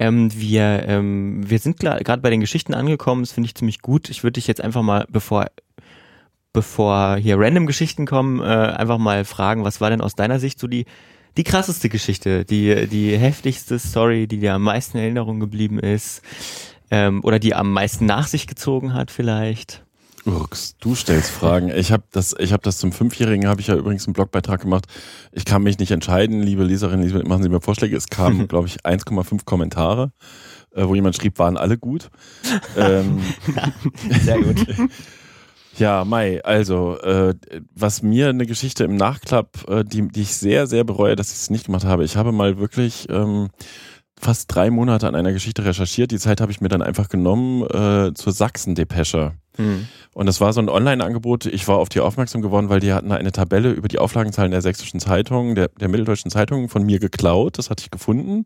[0.00, 3.22] ähm, wir, ähm, wir sind gerade bei den Geschichten angekommen.
[3.22, 4.10] Das finde ich ziemlich gut.
[4.10, 5.46] Ich würde dich jetzt einfach mal, bevor
[6.52, 10.58] bevor hier random Geschichten kommen, äh, einfach mal fragen, was war denn aus deiner Sicht
[10.58, 10.86] so die,
[11.36, 16.22] die krasseste Geschichte, die, die heftigste Story, die dir am meisten in Erinnerung geblieben ist,
[16.90, 19.84] ähm, oder die am meisten nach sich gezogen hat vielleicht?
[20.24, 21.70] Ux, du stellst Fragen.
[21.70, 24.86] Ich habe das, ich habe das zum Fünfjährigen habe ich ja übrigens einen Blogbeitrag gemacht.
[25.32, 27.96] Ich kann mich nicht entscheiden, liebe Leserinnen, liebe, machen Sie mir Vorschläge.
[27.96, 30.12] Es kamen, glaube ich, 1,5 Kommentare,
[30.74, 32.10] äh, wo jemand schrieb, waren alle gut.
[32.76, 33.20] ähm,
[34.22, 34.64] Sehr gut.
[35.78, 37.34] Ja, Mai, also, äh,
[37.74, 41.38] was mir eine Geschichte im Nachklapp, äh, die, die ich sehr, sehr bereue, dass ich
[41.38, 42.04] es nicht gemacht habe.
[42.04, 43.48] Ich habe mal wirklich ähm,
[44.20, 46.10] fast drei Monate an einer Geschichte recherchiert.
[46.10, 49.32] Die Zeit habe ich mir dann einfach genommen äh, zur Sachsen-Depesche.
[49.56, 49.86] Hm.
[50.14, 51.46] Und das war so ein Online-Angebot.
[51.46, 54.62] Ich war auf die aufmerksam geworden, weil die hatten eine Tabelle über die Auflagenzahlen der
[54.62, 57.58] sächsischen Zeitung, der, der mitteldeutschen Zeitung von mir geklaut.
[57.58, 58.44] Das hatte ich gefunden.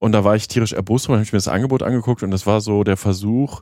[0.00, 2.46] Und da war ich tierisch erbost und habe ich mir das Angebot angeguckt und das
[2.46, 3.60] war so der Versuch,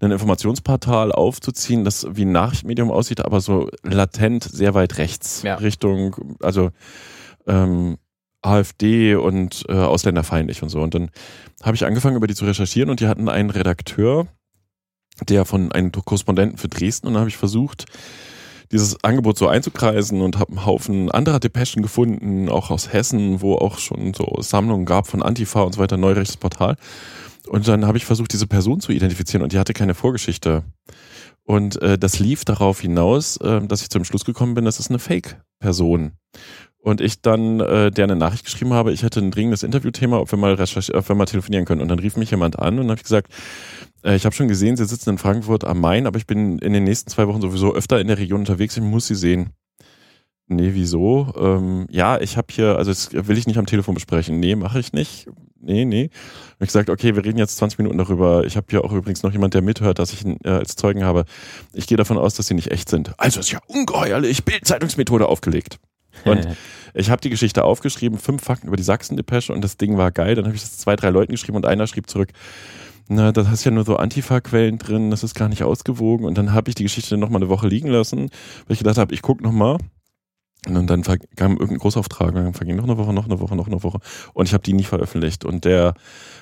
[0.00, 5.54] ein Informationsportal aufzuziehen, das wie ein Nachrichtenmedium aussieht, aber so latent sehr weit rechts Ja.
[5.54, 6.70] Richtung, also
[7.46, 7.98] ähm,
[8.42, 10.80] AfD und äh, ausländerfeindlich und so.
[10.80, 11.10] Und dann
[11.62, 14.26] habe ich angefangen, über die zu recherchieren und die hatten einen Redakteur,
[15.28, 17.86] der von einem Korrespondenten für Dresden und dann habe ich versucht,
[18.72, 23.54] dieses Angebot so einzukreisen und habe einen Haufen anderer Depeschen gefunden, auch aus Hessen, wo
[23.54, 26.76] auch schon so Sammlungen gab von Antifa und so weiter, neurechtes Portal.
[27.48, 30.64] Und dann habe ich versucht, diese Person zu identifizieren und die hatte keine Vorgeschichte.
[31.44, 34.90] Und äh, das lief darauf hinaus, äh, dass ich zum Schluss gekommen bin, das ist
[34.90, 36.12] eine Fake-Person.
[36.78, 40.30] Und ich dann äh, der eine Nachricht geschrieben habe, ich hätte ein dringendes Interviewthema, ob
[40.30, 41.80] wir mal ob wir mal telefonieren können.
[41.80, 43.32] Und dann rief mich jemand an und habe ich gesagt,
[44.14, 46.84] ich habe schon gesehen, Sie sitzen in Frankfurt am Main, aber ich bin in den
[46.84, 49.50] nächsten zwei Wochen sowieso öfter in der Region unterwegs, ich muss Sie sehen.
[50.48, 51.34] Nee, wieso?
[51.36, 54.38] Ähm, ja, ich habe hier, also das will ich nicht am Telefon besprechen.
[54.38, 55.26] Nee, mache ich nicht.
[55.60, 56.10] Nee, nee.
[56.54, 58.44] Hab ich gesagt, okay, wir reden jetzt 20 Minuten darüber.
[58.44, 61.02] Ich habe hier auch übrigens noch jemand, der mithört, dass ich ihn äh, als Zeugen
[61.02, 61.24] habe.
[61.72, 63.12] Ich gehe davon aus, dass sie nicht echt sind.
[63.18, 65.80] Also ist ja ungeheuerlich Bildzeitungsmethode aufgelegt.
[66.24, 66.46] Und
[66.94, 70.34] ich habe die Geschichte aufgeschrieben, fünf Fakten über die Sachsen-Depesche und das Ding war geil.
[70.34, 72.30] Dann habe ich das zwei, drei Leuten geschrieben und einer schrieb zurück,
[73.08, 76.26] na, das hast ja nur so Antifa-Quellen drin, das ist gar nicht ausgewogen.
[76.26, 78.30] Und dann habe ich die Geschichte noch mal eine Woche liegen lassen,
[78.66, 79.78] weil ich gedacht habe, ich guck noch mal.
[80.66, 81.02] Und dann
[81.36, 83.98] kam irgendein Großauftrag und dann verging noch eine Woche, noch eine Woche, noch eine Woche.
[84.34, 85.44] Und ich habe die nie veröffentlicht.
[85.44, 85.94] Und der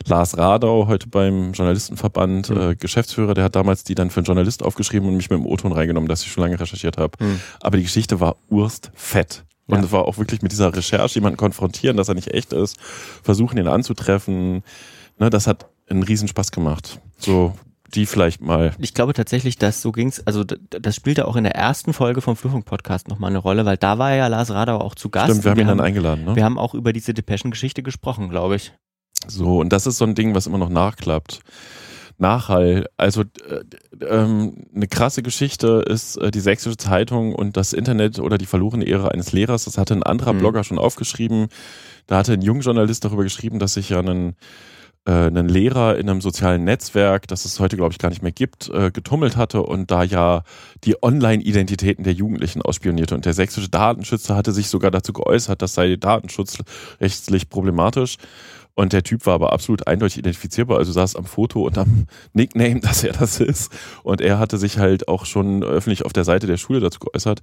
[0.07, 2.57] Lars Radau, heute beim Journalistenverband, Mhm.
[2.59, 5.45] äh, Geschäftsführer, der hat damals die dann für einen Journalist aufgeschrieben und mich mit dem
[5.45, 7.19] O-Ton reingenommen, dass ich schon lange recherchiert habe.
[7.23, 7.39] Hm.
[7.61, 9.45] Aber die Geschichte war urstfett.
[9.67, 9.85] Und Ja.
[9.85, 12.79] es war auch wirklich mit dieser Recherche jemanden konfrontieren, dass er nicht echt ist,
[13.23, 14.63] versuchen ihn anzutreffen.
[15.19, 17.01] Ne, das hat einen Riesenspaß gemacht.
[17.19, 17.55] So,
[17.95, 18.73] die vielleicht mal.
[18.79, 22.37] Ich glaube tatsächlich, dass so ging's, also das spielte auch in der ersten Folge vom
[22.37, 25.31] Flurfunk-Podcast nochmal eine Rolle, weil da war ja Lars Radau auch zu Gast.
[25.31, 26.37] Stimmt, wir haben ihn dann haben, eingeladen, ne?
[26.37, 28.73] wir haben auch über diese Depeschen-Geschichte gesprochen, glaube ich.
[29.27, 31.41] So, und das ist so ein Ding, was immer noch nachklappt.
[32.17, 38.21] Nachhall, also äh, ähm, eine krasse Geschichte ist äh, die Sächsische Zeitung und das Internet
[38.21, 39.65] oder die verlorene Ehre eines Lehrers.
[39.65, 40.39] Das hatte ein anderer Mhm.
[40.39, 41.49] Blogger schon aufgeschrieben.
[42.07, 44.37] Da hatte ein Jungjournalist darüber geschrieben, dass sich ja einen,
[45.07, 48.33] äh, einen Lehrer in einem sozialen Netzwerk, das es heute glaube ich gar nicht mehr
[48.33, 50.43] gibt, äh, getummelt hatte und da ja
[50.85, 53.15] die Online-Identitäten der Jugendlichen ausspionierte.
[53.15, 58.17] Und der sächsische Datenschützer hatte sich sogar dazu geäußert, das sei datenschutzrechtlich problematisch.
[58.77, 62.81] Und der Typ war aber absolut eindeutig identifizierbar, also saß am Foto und am Nickname,
[62.81, 63.73] dass er das ist.
[64.03, 67.41] Und er hatte sich halt auch schon öffentlich auf der Seite der Schule dazu geäußert.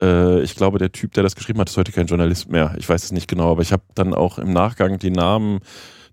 [0.00, 2.74] Äh, ich glaube, der Typ, der das geschrieben hat, ist heute kein Journalist mehr.
[2.78, 5.60] Ich weiß es nicht genau, aber ich habe dann auch im Nachgang die Namen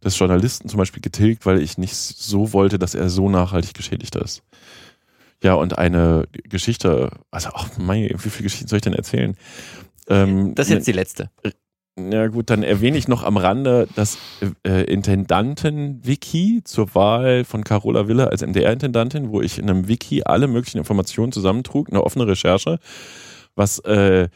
[0.04, 4.16] des Journalisten zum Beispiel getilgt, weil ich nicht so wollte, dass er so nachhaltig geschädigt
[4.16, 4.44] ist.
[5.44, 9.36] Ja, und eine Geschichte, also, ach mein, wie viele Geschichten soll ich denn erzählen?
[10.10, 11.30] Ähm, Das ist jetzt die letzte.
[11.98, 14.18] ja gut, dann erwähne ich noch am Rande das
[14.66, 20.48] äh, Intendanten-Wiki zur Wahl von Carola Wille als MDR-Intendantin, wo ich in einem Wiki alle
[20.48, 22.80] möglichen Informationen zusammentrug, eine offene Recherche,
[23.56, 24.30] was äh,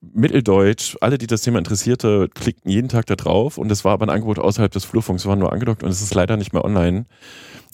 [0.00, 4.06] Mitteldeutsch, alle, die das Thema interessierte, klickten jeden Tag da drauf und es war aber
[4.06, 7.06] ein Angebot außerhalb des Flurfunks, waren nur angedockt und es ist leider nicht mehr online.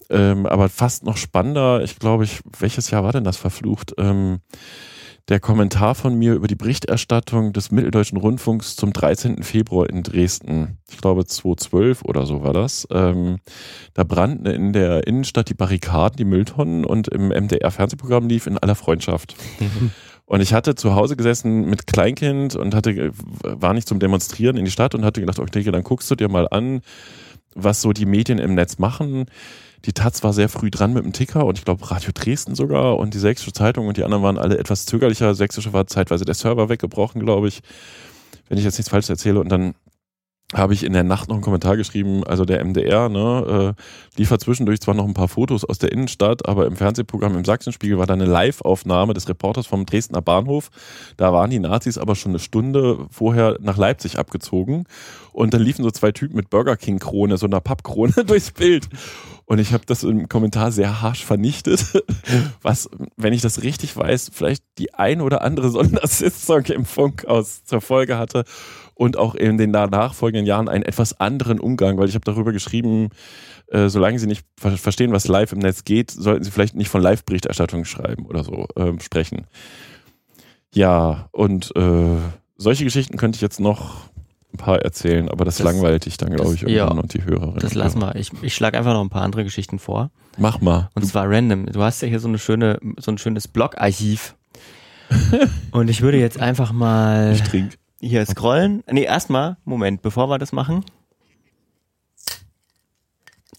[0.09, 3.93] Ähm, aber fast noch spannender, ich glaube, ich, welches Jahr war denn das verflucht?
[3.97, 4.39] Ähm,
[5.29, 9.41] der Kommentar von mir über die Berichterstattung des Mitteldeutschen Rundfunks zum 13.
[9.41, 10.79] Februar in Dresden.
[10.91, 12.85] Ich glaube 2012 oder so war das.
[12.91, 13.37] Ähm,
[13.93, 18.75] da brannten in der Innenstadt die Barrikaden, die Mülltonnen und im MDR-Fernsehprogramm lief in aller
[18.75, 19.35] Freundschaft.
[20.25, 24.65] Und ich hatte zu Hause gesessen mit Kleinkind und hatte, war nicht zum Demonstrieren in
[24.65, 26.81] die Stadt und hatte gedacht, okay, dann guckst du dir mal an,
[27.55, 29.25] was so die Medien im Netz machen.
[29.85, 32.97] Die Taz war sehr früh dran mit dem Ticker und ich glaube Radio Dresden sogar
[32.97, 35.35] und die Sächsische Zeitung und die anderen waren alle etwas zögerlicher.
[35.35, 37.61] Sächsische war zeitweise der Server weggebrochen, glaube ich,
[38.47, 39.41] wenn ich jetzt nichts Falsches erzähle.
[39.41, 39.75] Und dann
[40.53, 44.41] habe ich in der Nacht noch einen Kommentar geschrieben, also der MDR ne, äh, liefert
[44.41, 48.05] zwischendurch zwar noch ein paar Fotos aus der Innenstadt, aber im Fernsehprogramm im Sachsenspiegel war
[48.05, 50.69] da eine Live-Aufnahme des Reporters vom Dresdner Bahnhof.
[51.17, 54.85] Da waren die Nazis aber schon eine Stunde vorher nach Leipzig abgezogen
[55.31, 58.87] und dann liefen so zwei Typen mit Burger King-Krone, so einer Pappkrone durchs Bild.
[59.45, 62.01] Und ich habe das im Kommentar sehr harsch vernichtet,
[62.61, 67.65] was, wenn ich das richtig weiß, vielleicht die ein oder andere Sondersistsong im Funk aus
[67.65, 68.45] zur Folge hatte
[68.95, 72.51] und auch in den danach folgenden Jahren einen etwas anderen Umgang, weil ich habe darüber
[72.51, 73.09] geschrieben,
[73.67, 76.89] äh, solange Sie nicht ver verstehen, was live im Netz geht, sollten Sie vielleicht nicht
[76.89, 79.47] von Live-Berichterstattung schreiben oder so äh, sprechen.
[80.73, 82.17] Ja, und äh,
[82.57, 84.09] solche Geschichten könnte ich jetzt noch
[84.53, 87.23] ein paar erzählen, aber das, Das- langweilt dich dann, glaube ich, irgendwann ja, und die
[87.25, 87.59] Hörerinnen.
[87.59, 88.13] Das lassen Hörer.
[88.15, 88.19] wir.
[88.19, 90.11] Ich, ich schlage einfach noch ein paar andere Geschichten vor.
[90.37, 90.89] Mach mal.
[90.95, 91.65] Und zwar random.
[91.67, 94.35] Du hast ja hier so eine schöne, so ein schönes Blogarchiv.
[95.71, 97.77] Und ich würde jetzt einfach mal Ich trink.
[98.07, 98.83] Hier scrollen.
[98.89, 100.83] Nee, erstmal, Moment, bevor wir das machen.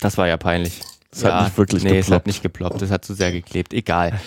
[0.01, 0.83] Das war ja peinlich.
[1.11, 2.27] Es hat nicht wirklich Nee, es hat geploppt.
[2.27, 2.83] nicht geploppt.
[2.83, 3.73] Es hat zu sehr geklebt.
[3.73, 4.21] Egal.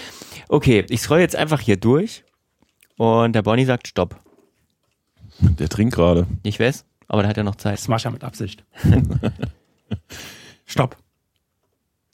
[0.47, 2.23] Okay, ich scroll jetzt einfach hier durch.
[2.97, 4.15] Und der Bonnie sagt Stopp.
[5.39, 6.25] Der trinkt gerade.
[6.43, 7.77] Ich weiß, aber der hat ja noch Zeit.
[7.77, 8.63] Das mach ich ja mit Absicht.
[10.65, 10.97] Stopp.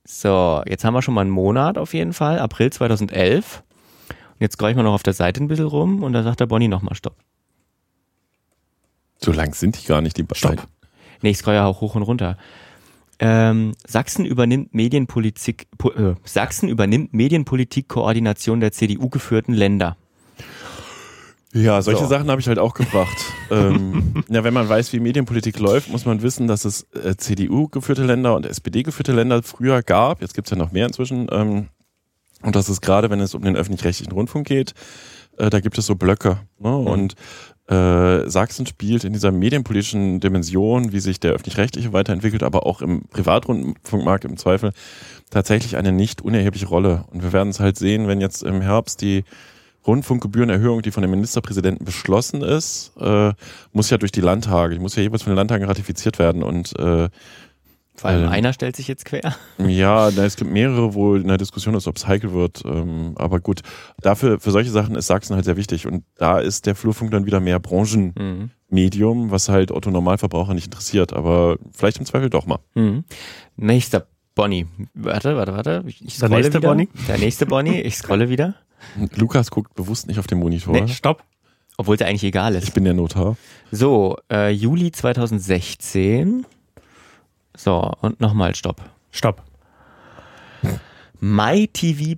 [0.06, 3.63] So, jetzt haben wir schon mal einen Monat auf jeden Fall, April 2011.
[4.10, 6.42] Und jetzt scroll ich mal noch auf der Seite ein bisschen rum und da sagt
[6.42, 7.16] der Bonnie nochmal Stopp.
[9.24, 10.58] So lang sind die gar nicht, die Stopp.
[10.58, 10.66] beiden.
[11.22, 12.38] Nee, ich scroll ja auch hoch und runter.
[13.20, 19.96] Ähm, Sachsen übernimmt Medienpolitik, po, äh, Sachsen übernimmt Medienpolitikkoordination der CDU geführten Länder.
[21.54, 22.08] Ja, solche So.
[22.10, 23.16] Sachen habe ich halt auch gebracht.
[23.52, 28.04] ähm, ja, wenn man weiß, wie Medienpolitik läuft, muss man wissen, dass es äh, CDU-geführte
[28.04, 30.22] Länder und SPD-geführte Länder früher gab.
[30.22, 31.28] Jetzt gibt es ja noch mehr inzwischen.
[31.32, 31.68] Ähm,
[32.42, 34.74] und das ist gerade, wenn es um den öffentlich-rechtlichen Rundfunk geht,
[35.38, 36.40] äh, da gibt es so Blöcke.
[36.60, 36.76] Ne?
[36.76, 37.16] Und
[37.74, 43.06] äh, Sachsen spielt in dieser medienpolitischen Dimension, wie sich der öffentlich-rechtliche weiterentwickelt, aber auch im
[43.06, 44.72] Privatrundfunkmarkt im Zweifel
[45.32, 47.06] tatsächlich eine nicht unerhebliche Rolle.
[47.12, 49.24] Und wir werden es halt sehen, wenn jetzt im Herbst die
[49.88, 53.34] Rundfunkgebührenerhöhung, die von dem Ministerpräsidenten beschlossen ist, äh,
[53.74, 56.44] muss ja durch die Landtage, die muss ja jeweils von den Landtagen ratifiziert werden.
[56.44, 57.10] Und äh,
[57.96, 58.30] Vor allem Ähm.
[58.30, 59.36] einer stellt sich jetzt quer.
[59.60, 62.64] ja, na, es gibt mehrere, wo in der Diskussion ist, ob es heikel wird.
[62.66, 63.62] Ähm, aber gut,
[64.02, 65.86] dafür, für solche Sachen ist Sachsen halt sehr wichtig.
[65.86, 69.32] Und da ist der Flurfunk dann wieder mehr Branchenmedium, Mhm.
[69.32, 71.14] was halt Otto Normalverbraucher nicht interessiert.
[71.14, 72.60] Aber vielleicht im Zweifel doch mal.
[72.76, 73.04] Mhm.
[73.58, 74.66] Nächster Bonnie.
[74.96, 75.84] Warte, warte, warte.
[75.88, 76.68] Ich Der nächste wieder.
[76.70, 76.90] Bonnie?
[77.08, 77.80] Der nächste Bonnie.
[77.82, 78.56] Ich scrolle wieder.
[79.16, 80.74] Lukas guckt bewusst nicht auf den Monitor.
[80.74, 81.24] Nee, stopp.
[81.78, 82.64] Obwohl es ja eigentlich egal ist.
[82.66, 83.36] Ich bin der Notar.
[83.72, 86.46] So, äh, Juli 2016.
[87.56, 88.82] So, und nochmal Stopp.
[89.12, 89.44] Stopp.
[91.20, 92.18] MyTV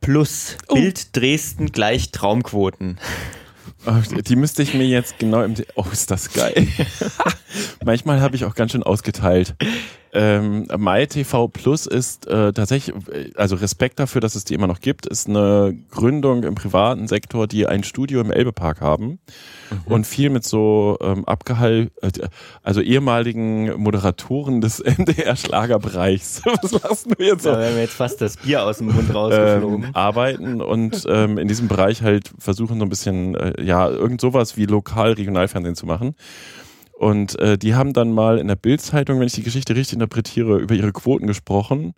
[0.00, 0.56] Plus.
[0.68, 0.74] Oh.
[0.74, 2.98] Bild Dresden gleich Traumquoten.
[4.28, 5.54] Die müsste ich mir jetzt genau im.
[5.54, 6.68] De oh, ist das geil.
[7.84, 9.54] Manchmal habe ich auch ganz schön ausgeteilt.
[10.14, 12.94] Ähm, MyTV Plus ist äh, tatsächlich,
[13.34, 17.46] also Respekt dafür, dass es die immer noch gibt, ist eine Gründung im privaten Sektor,
[17.46, 19.20] die ein Studio im Elbepark haben
[19.86, 22.10] und viel mit so ähm, abgehall, äh,
[22.62, 26.42] also ehemaligen Moderatoren des MDR-Schlagerbereichs.
[26.62, 27.52] Was machst du jetzt so?
[27.52, 29.84] Da wäre mir jetzt fast das Bier aus dem Mund rausgeflogen.
[29.84, 34.20] ähm, arbeiten und ähm, in diesem Bereich halt versuchen so ein bisschen, äh, ja, irgend
[34.20, 36.14] sowas wie Lokal-Regionalfernsehen zu machen.
[37.02, 40.58] Und äh, die haben dann mal in der Bild-Zeitung, wenn ich die Geschichte richtig interpretiere,
[40.58, 41.94] über ihre Quoten gesprochen.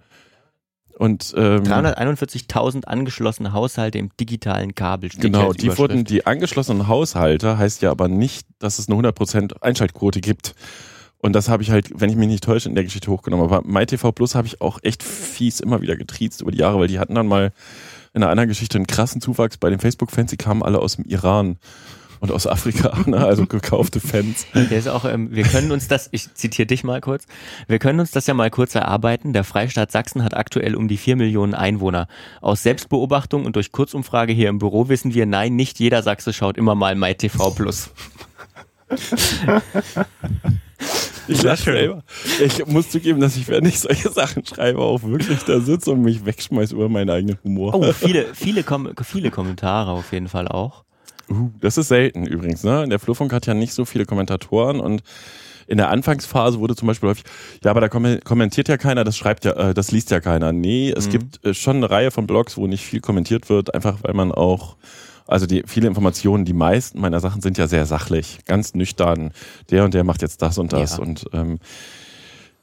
[0.97, 5.11] Und ähm, 341.000 angeschlossene Haushalte im digitalen Kabel.
[5.11, 10.23] genau, die wurden, die angeschlossenen Haushalte heißt ja aber nicht, dass es eine 100% Einschaltquote
[10.23, 10.55] gibt.
[11.19, 13.45] Und das habe ich halt, wenn ich mich nicht täusche, in der Geschichte hochgenommen.
[13.45, 16.89] Aber MyTV Plus habe ich auch echt fies immer wieder getriezt über die Jahre, weil
[16.89, 17.53] die hatten dann mal
[18.15, 20.31] in einer anderen Geschichte einen krassen Zuwachs bei den Facebook-Fans.
[20.31, 21.59] Die kamen alle aus dem Iran
[22.21, 23.19] und aus Afrika, ne?
[23.19, 24.47] also gekaufte Fans.
[24.55, 27.25] Der ist auch, ähm, wir können uns das, ich zitiere dich mal kurz,
[27.69, 29.33] wir können uns das ja mal kurz erarbeiten.
[29.33, 32.09] Der Freistaat Sachsen hat aktuell um die vier Millionen Einwohner.
[32.41, 36.57] Aus Selbstbeobachtung und durch Kurzumfrage hier im Büro wissen wir, nein, nicht jeder Sachse schaut
[36.57, 37.91] immer mal MyTV Plus.
[41.27, 42.03] Ich lache.
[42.45, 46.03] Ich muss zugeben, dass ich, wenn ich solche Sachen schreibe, auch wirklich da sitze und
[46.03, 47.75] mich wegschmeiße über meinen eigenen Humor.
[47.75, 50.84] Oh, viele, viele, Kom viele Kommentare auf jeden Fall auch.
[51.31, 52.65] Uh, das ist selten übrigens.
[52.65, 52.87] Ne?
[52.89, 55.03] Der Flurfunk hat ja nicht so viele Kommentatoren und
[55.67, 57.25] in der Anfangsphase wurde zum Beispiel häufig,
[57.65, 60.53] ja, aber da kom- kommentiert ja keiner, das schreibt ja, äh, das liest ja keiner.
[60.53, 61.11] Nee, es Mhm.
[61.11, 64.31] gibt äh, schon eine Reihe von Blogs, wo nicht viel kommentiert wird, einfach weil man
[64.31, 64.77] auch,
[65.27, 69.33] also die viele Informationen, die meisten meiner Sachen sind ja sehr sachlich, ganz nüchtern.
[69.71, 71.03] Der und der macht jetzt das und das Ja.
[71.03, 71.59] und ähm,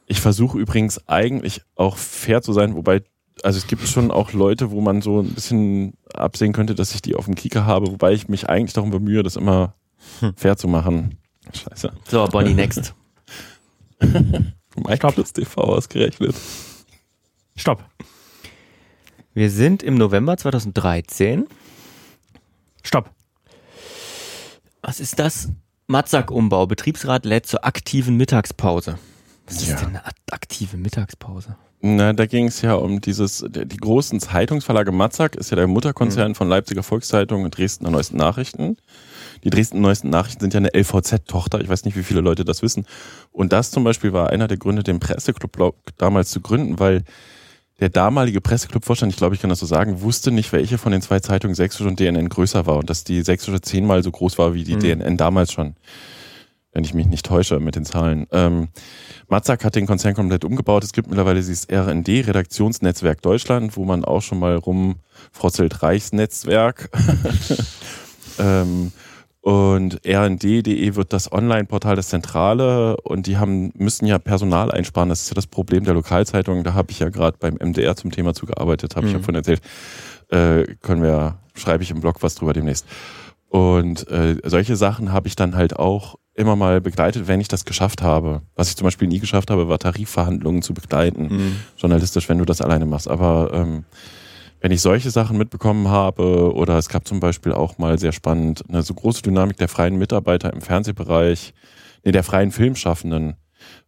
[0.06, 3.02] ich versuche übrigens eigentlich auch fair zu sein, wobei
[3.42, 7.02] also es gibt schon auch Leute, wo man so ein bisschen absehen könnte, dass ich
[7.02, 9.74] die auf dem Kieker habe, wobei ich mich eigentlich darum bemühe, das immer
[10.20, 10.34] Hm.
[10.36, 11.16] fair zu machen.
[11.52, 11.92] Scheiße.
[12.08, 12.92] So, Bonnie, next.
[14.76, 16.34] MyPlus TV ausgerechnet.
[17.56, 17.84] Stopp.
[19.34, 21.46] Wir sind im November 2013.
[22.82, 23.10] Stopp.
[24.82, 25.50] Was ist das?
[25.86, 26.66] Matzak-Umbau.
[26.66, 28.98] Betriebsrat lädt zur aktiven Mittagspause.
[29.46, 29.74] Was Ja.
[29.74, 31.56] ist denn eine aktive Mittagspause?
[31.84, 36.36] Na, da ging es ja um dieses, die großen Zeitungsverlage Matzak ist ja der Mutterkonzern
[36.36, 38.76] von Leipziger Volkszeitung und Dresdner Neuesten Nachrichten.
[39.42, 41.60] Die Dresden Neuesten Nachrichten sind ja eine LVZ-Tochter.
[41.60, 42.86] Ich weiß nicht, wie viele Leute das wissen.
[43.32, 47.02] Und das zum Beispiel war einer der Gründe, den Presseclub damals zu gründen, weil
[47.80, 51.02] der damalige Presseclub-Vorstand, ich glaube, ich kann das so sagen, wusste nicht, welche von den
[51.02, 54.54] zwei Zeitungen Sächsische und DNN größer war und dass die Sächsische zehnmal so groß war
[54.54, 55.00] wie die Mhm.
[55.00, 55.74] DNN damals schon.
[56.72, 58.26] Wenn ich mich nicht täusche mit den Zahlen.
[58.32, 58.68] Ähm,
[59.28, 60.84] Matzak hat den Konzern komplett umgebaut.
[60.84, 66.90] Es gibt mittlerweile dieses RND, Redaktionsnetzwerk Deutschland, wo man auch schon mal rumfrotzelt Reichsnetzwerk.
[68.38, 68.92] ähm,
[69.42, 75.08] und rnd.de wird das Online-Portal das Zentrale und die haben, müssen ja Personal einsparen.
[75.08, 76.62] Das ist ja das Problem der Lokalzeitung.
[76.62, 79.24] Da habe ich ja gerade beim MDR zum Thema zugearbeitet, habe ich ja Mhm.
[79.24, 79.60] von erzählt.
[80.30, 82.86] Äh, können wir, schreibe ich im Blog was drüber demnächst.
[83.48, 87.64] Und äh, solche Sachen habe ich dann halt auch immer mal begleitet, wenn ich das
[87.64, 88.42] geschafft habe.
[88.54, 91.56] Was ich zum Beispiel nie geschafft habe, war Tarifverhandlungen zu begleiten, Mhm.
[91.78, 93.08] journalistisch, wenn du das alleine machst.
[93.08, 93.84] Aber ähm,
[94.60, 98.62] wenn ich solche Sachen mitbekommen habe, oder es gab zum Beispiel auch mal sehr spannend
[98.68, 101.54] eine so große Dynamik der freien Mitarbeiter im Fernsehbereich,
[102.04, 103.34] nee, der freien Filmschaffenden,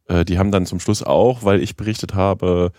[0.08, 2.72] äh, die haben dann zum Schluss auch, weil ich berichtet habe,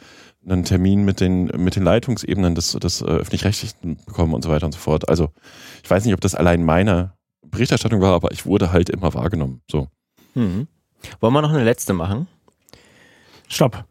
[0.47, 4.65] einen Termin mit den, mit den Leitungsebenen des, des äh, öffentlich-rechtlichen bekommen und so weiter
[4.67, 5.09] und so fort.
[5.09, 5.29] Also
[5.83, 7.13] ich weiß nicht, ob das allein meine
[7.55, 9.61] Berichterstattung war, aber ich wurde halt immer wahrgenommen.
[9.69, 9.87] So.
[10.33, 10.67] Mhm.
[11.19, 12.27] Wollen wir noch eine letzte machen?
[13.47, 13.85] Stopp.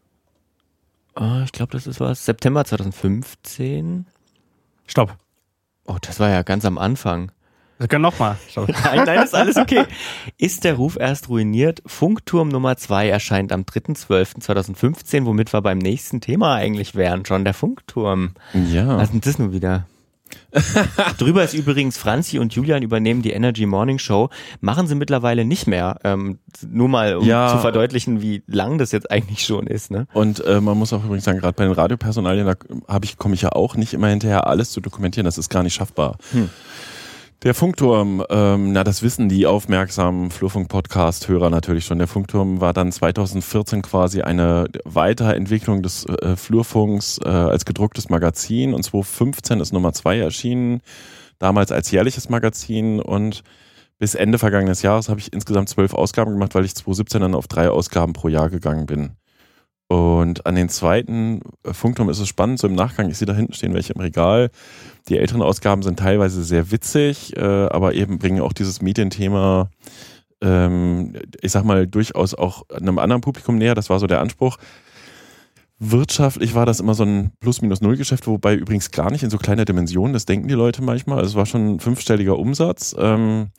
[1.15, 2.25] Oh, ich glaube, das ist was.
[2.25, 4.05] September 2015.
[4.85, 5.15] Stopp.
[5.85, 7.31] Oh, das war ja ganz am Anfang.
[7.77, 8.37] Wir können nochmal.
[8.49, 8.69] Stopp.
[8.83, 9.85] Nein, nein, ist alles okay.
[10.37, 11.81] Ist der Ruf erst ruiniert?
[11.85, 17.25] Funkturm Nummer 2 erscheint am 3.12.2015, womit wir beim nächsten Thema eigentlich wären.
[17.25, 18.31] Schon der Funkturm.
[18.53, 18.97] Ja.
[18.97, 19.87] Was ist denn das nun wieder?
[21.17, 24.29] Drüber ist übrigens Franzi und Julian übernehmen die Energy Morning Show.
[24.61, 25.99] Machen sie mittlerweile nicht mehr.
[26.03, 27.49] Ähm, nur mal, um Ja.
[27.51, 29.91] zu verdeutlichen, wie lang das jetzt eigentlich schon ist.
[29.91, 30.07] Ne?
[30.13, 32.55] Und äh, man muss auch übrigens sagen, gerade bei den Radiopersonalien, da
[32.87, 35.25] habe ich, komme ich ja auch nicht immer hinterher, alles zu dokumentieren.
[35.25, 36.17] Das ist gar nicht schaffbar.
[36.31, 36.49] Hm.
[37.43, 41.99] Der Funkturm, ähm, na, das wissen die aufmerksamen Flurfunk-Podcast-Hörer natürlich schon.
[41.99, 48.73] Der Funkturm war dann 2014 quasi eine Weiterentwicklung des äh, Flurfunks äh, als gedrucktes Magazin
[48.73, 50.81] und 2015 ist Nummer zwei erschienen,
[51.37, 53.43] damals als jährliches Magazin und
[53.99, 57.47] bis Ende vergangenes Jahres habe ich insgesamt zwölf Ausgaben gemacht, weil ich 2017 dann auf
[57.47, 59.17] drei Ausgaben pro Jahr gegangen bin.
[59.87, 63.35] Und an den zweiten äh, Funkturm ist es spannend, so im Nachgang, ich sehe da
[63.35, 64.49] hinten stehen welche im Regal.
[65.09, 69.69] Die älteren Ausgaben sind teilweise sehr witzig, äh, aber eben bringen auch dieses Medienthema,
[70.41, 73.75] ähm, ich sag mal, durchaus auch einem anderen Publikum näher.
[73.75, 74.57] Das war so der Anspruch.
[75.77, 80.13] Wirtschaftlich war das immer so ein Plus-Minus-Null-Geschäft, wobei übrigens gar nicht in so kleiner Dimension,
[80.13, 81.19] das denken die Leute manchmal.
[81.19, 82.95] Also es war schon ein fünfstelliger Umsatz.
[82.97, 83.49] Ähm,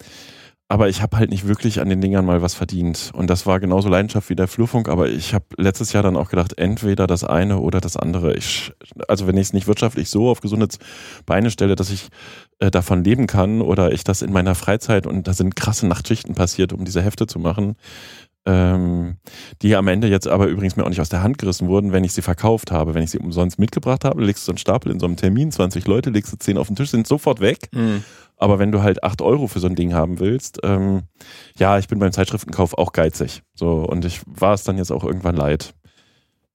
[0.69, 3.13] aber ich habe halt nicht wirklich an den Dingern mal was verdient.
[3.15, 4.89] Und das war genauso Leidenschaft wie der Flurfunk.
[4.89, 8.35] Aber ich habe letztes Jahr dann auch gedacht, entweder das eine oder das andere.
[8.35, 8.73] Ich,
[9.07, 10.67] also wenn ich es nicht wirtschaftlich so auf gesunde
[11.25, 12.09] Beine stelle, dass ich
[12.59, 16.35] äh, davon leben kann oder ich das in meiner Freizeit und da sind krasse Nachtschichten
[16.35, 17.77] passiert, um diese Hefte zu machen,
[18.45, 19.19] ähm,
[19.63, 22.03] die am Ende jetzt aber übrigens mir auch nicht aus der Hand gerissen wurden, wenn
[22.03, 22.95] ich sie verkauft habe.
[22.95, 25.87] Wenn ich sie umsonst mitgebracht habe, legst du einen Stapel in so einem Termin, 20
[25.87, 27.69] Leute, legst du 10 auf den Tisch, sind sofort weg.
[28.37, 31.03] Aber wenn du halt 8 Euro für so ein Ding haben willst, ähm,
[31.59, 33.43] ja, ich bin beim Zeitschriftenkauf auch geizig.
[33.55, 35.75] So, und ich war es dann jetzt auch irgendwann leid.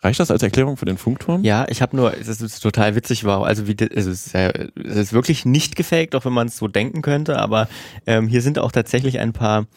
[0.04, 1.44] Reicht das als Erklärung für den Funkturm?
[1.44, 4.96] Ja, ich habe nur, es ist total witzig, war, also wie, es ist, äh, es
[4.96, 7.68] ist wirklich nicht gefaked, auch wenn man es so denken könnte, aber
[8.08, 9.68] ähm, hier sind auch tatsächlich ein paar,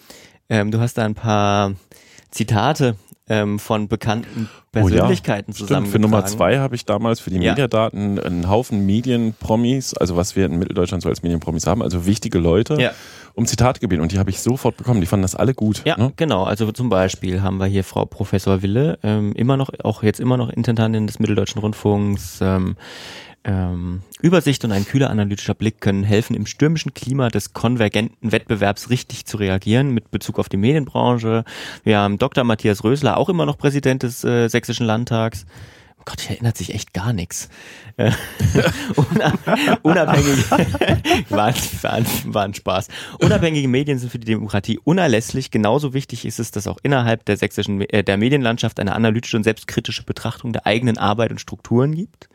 [0.49, 1.75] ähm, du hast da ein paar
[2.31, 2.97] Zitate
[3.29, 5.93] ähm, von bekannten Persönlichkeiten Oh Stimmt, zusammengetragen.
[5.93, 7.53] für Nummer zwei habe ich damals für die Ja.
[7.53, 12.39] Mediadaten einen Haufen Medienpromis, also was wir in Mitteldeutschland so als Medienpromis haben, also wichtige
[12.39, 12.91] Leute, Ja.
[13.35, 14.03] um Zitate gebeten.
[14.03, 15.01] Und die habe ich sofort bekommen.
[15.01, 15.83] Die fanden das alle gut.
[15.85, 16.13] Ja, Ne?
[16.17, 16.45] genau.
[16.45, 20.37] Also zum Beispiel haben wir hier Frau Professor Wille, ähm, immer noch, auch jetzt immer
[20.37, 22.41] noch Intendantin des Mitteldeutschen Rundfunks.
[22.43, 22.77] Ähm,
[23.45, 28.91] ähm, Übersicht und ein kühler analytischer Blick können helfen, im stürmischen Klima des konvergenten Wettbewerbs
[28.91, 31.45] richtig zu reagieren mit Bezug auf die Medienbranche.
[31.85, 32.45] Wir haben Dr.
[32.45, 35.47] Matthias Rösler, auch immer noch Präsident des äh, Sächsischen Landtags.
[36.05, 37.49] Gott, hier erinnert sich echt gar nichts.
[37.97, 38.11] Äh,
[39.83, 40.51] unabhängige,
[41.31, 42.89] war, war, war ein Spaß.
[43.21, 45.51] Unabhängige Medien sind für die Demokratie unerlässlich.
[45.51, 49.45] Genauso wichtig ist es, dass auch innerhalb der sächsischen, äh, der Medienlandschaft eine analytische und
[49.45, 52.29] selbstkritische Betrachtung der eigenen Arbeit und Strukturen gibt.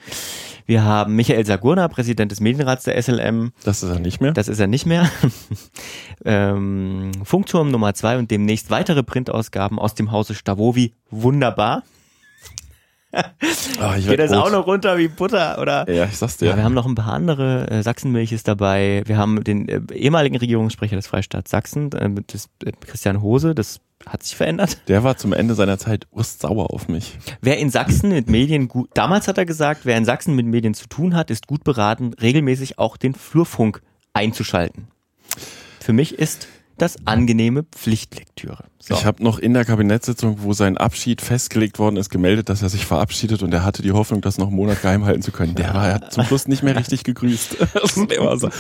[0.66, 3.54] Wir haben Michael Sagurna, Präsident des Medienrats der SLM.
[3.64, 4.34] Das ist er nicht mehr.
[4.34, 5.10] Das ist er nicht mehr.
[6.26, 10.94] ähm, Funkturm Nummer zwei und demnächst weitere Printausgaben aus dem Hause Stavovi.
[11.10, 11.84] Wunderbar.
[13.80, 14.52] Ah, ich Geht das auch rot.
[14.52, 15.90] noch runter wie Butter, oder?
[15.90, 16.50] Ja, ich sag's dir.
[16.50, 17.70] Ja, wir haben noch ein paar andere.
[17.70, 19.04] Äh, Sachsenmilch ist dabei.
[19.06, 22.50] Wir haben den äh, ehemaligen Regierungssprecher des Freistaats Sachsen, äh, das,
[22.82, 23.56] Christian Hose.
[23.56, 24.78] Das hat sich verändert.
[24.88, 27.18] Der war zum Ende seiner Zeit urstsauer auf mich.
[27.42, 30.74] Wer in Sachsen mit Medien gut, damals hat er gesagt, wer in Sachsen mit Medien
[30.74, 33.82] zu tun hat, ist gut beraten, regelmäßig auch den Flurfunk
[34.14, 34.88] einzuschalten.
[35.80, 36.48] Für mich ist
[36.82, 38.66] das angenehme Pflichtlektüre.
[38.82, 38.96] So.
[38.96, 42.70] Ich habe noch in der Kabinettssitzung, wo sein Abschied festgelegt worden ist, gemeldet, dass er
[42.70, 45.54] sich verabschiedet und er hatte die Hoffnung, das noch einen Monat geheim halten zu können.
[45.56, 47.58] Der war er hat zum Schluss nicht mehr richtig gegrüßt.
[47.90, 48.08] So.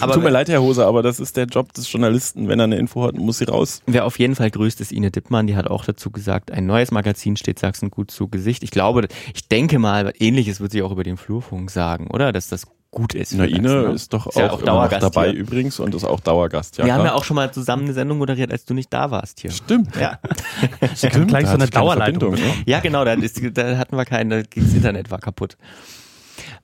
[0.01, 2.47] Aber Tut mir leid, Herr Hose, aber das ist der Job des Journalisten.
[2.47, 3.81] Wenn er eine Info hat, muss sie raus.
[3.85, 5.47] Wer auf jeden Fall grüßt, ist Ine Dippmann.
[5.47, 8.63] Die hat auch dazu gesagt, ein neues Magazin steht Sachsen gut zu Gesicht.
[8.63, 12.31] Ich glaube, ich denke mal, ähnliches wird sie auch über den Flurfunk sagen, oder?
[12.31, 13.33] Dass das gut ist.
[13.33, 13.91] Na, Ine ne?
[13.93, 15.39] ist doch Ist ja auch, auch immer noch Dauergast dabei hier.
[15.39, 16.77] übrigens und ist auch Dauergast.
[16.77, 17.13] Ja, Wir haben klar.
[17.13, 19.51] ja auch schon mal zusammen eine Sendung moderiert, als du nicht da warst hier.
[19.51, 19.95] Stimmt.
[19.95, 20.19] Ja,
[20.95, 22.39] Stimmt, gleich da so eine Dauerleitung ne?
[22.65, 25.57] ja genau, da, ist, da hatten wir keine, das Internet war kaputt.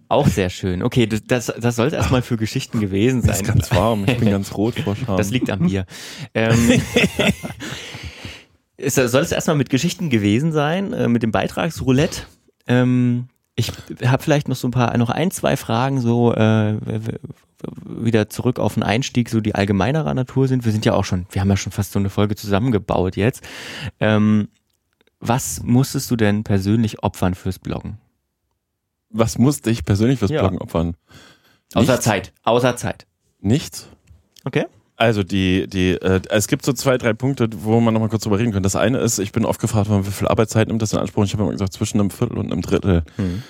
[0.08, 0.84] Auch sehr schön.
[0.84, 3.48] Okay, das, das, das sollte erstmal für Geschichten gewesen Mir ist sein.
[3.48, 4.06] ganz warm.
[4.08, 5.18] Ich bin ganz rot vor Scham.
[5.18, 5.86] Das liegt am Bier.
[6.36, 6.82] Ähm,
[8.88, 12.22] soll es erstmal mit Geschichten gewesen sein, äh, mit dem Beitragsroulette?
[12.68, 13.72] Ähm, ich
[14.06, 16.78] habe vielleicht noch so ein paar, noch ein, zwei Fragen so äh,
[17.86, 20.66] wieder zurück auf den Einstieg, so die allgemeinerer Natur sind.
[20.66, 23.44] Wir sind ja auch schon, wir haben ja schon fast so eine Folge zusammengebaut jetzt.
[24.00, 24.50] Ähm,
[25.20, 27.98] was musstest du denn persönlich opfern fürs Bloggen?
[29.10, 30.42] Was musste ich persönlich fürs Ja.
[30.42, 30.96] Bloggen opfern?
[31.74, 32.06] Außer Nichts.
[32.06, 32.34] Zeit.
[32.44, 33.08] Außer Zeit.
[33.40, 33.88] Nichts.
[34.44, 34.66] Okay?
[34.98, 38.40] Also die, die, äh, es gibt so zwei, drei Punkte, wo man nochmal kurz drüber
[38.40, 38.64] reden kann.
[38.64, 41.26] Das eine ist, ich bin oft gefragt worden, wie viel Arbeitszeit nimmt das in Anspruch?
[41.26, 43.04] Ich habe immer gesagt, zwischen einem Viertel und einem Drittel.
[43.18, 43.44] Hm.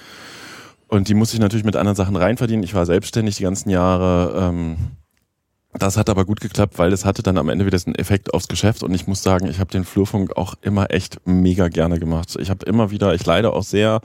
[0.88, 2.64] Und die muss ich natürlich mit anderen Sachen reinverdienen.
[2.64, 4.50] Ich war selbstständig die ganzen Jahre.
[4.50, 4.78] Ähm,
[5.74, 8.48] das hat aber gut geklappt, weil es hatte dann am Ende wieder einen Effekt aufs
[8.48, 8.82] Geschäft.
[8.82, 12.38] Und ich muss sagen, ich habe den Flurfunk auch immer echt mega gerne gemacht.
[12.40, 14.02] Ich habe immer wieder, ich leide auch sehr,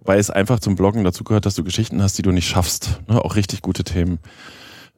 [0.00, 3.00] weil es einfach zum Bloggen dazugehört, dass du Geschichten hast, die du nicht schaffst.
[3.08, 3.24] Ne?
[3.24, 4.18] Auch richtig gute Themen.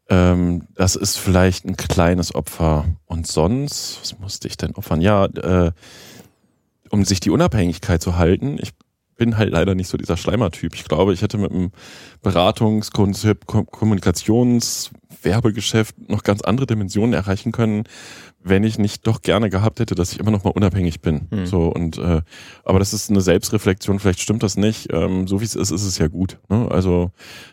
[0.09, 2.85] Ähm, das ist vielleicht ein kleines Opfer.
[3.07, 5.01] Und sonst, was musste ich denn opfern?
[5.01, 5.73] Ja, äh,
[6.91, 8.59] um sich die Unabhängigkeit zu halten.
[8.61, 8.73] Ich
[9.17, 10.75] bin halt leider nicht so dieser Schleimer-Typ.
[10.75, 11.71] Ich glaube, ich hätte mit einem
[12.23, 14.91] Beratungskonzept, Kom Kommunikations,
[15.23, 17.85] Werbegeschäft noch ganz andere Dimensionen erreichen können,
[18.43, 21.27] wenn ich nicht doch gerne gehabt hätte, dass ich immer noch mal unabhängig bin.
[21.31, 21.47] Hm.
[21.47, 22.23] So und äh,
[22.64, 23.99] aber das ist eine Selbstreflexion.
[23.99, 24.93] Vielleicht stimmt das nicht.
[24.93, 26.39] Ähm, so wie es ist, ist es ja gut.
[26.49, 26.69] Ne?
[26.71, 27.11] Also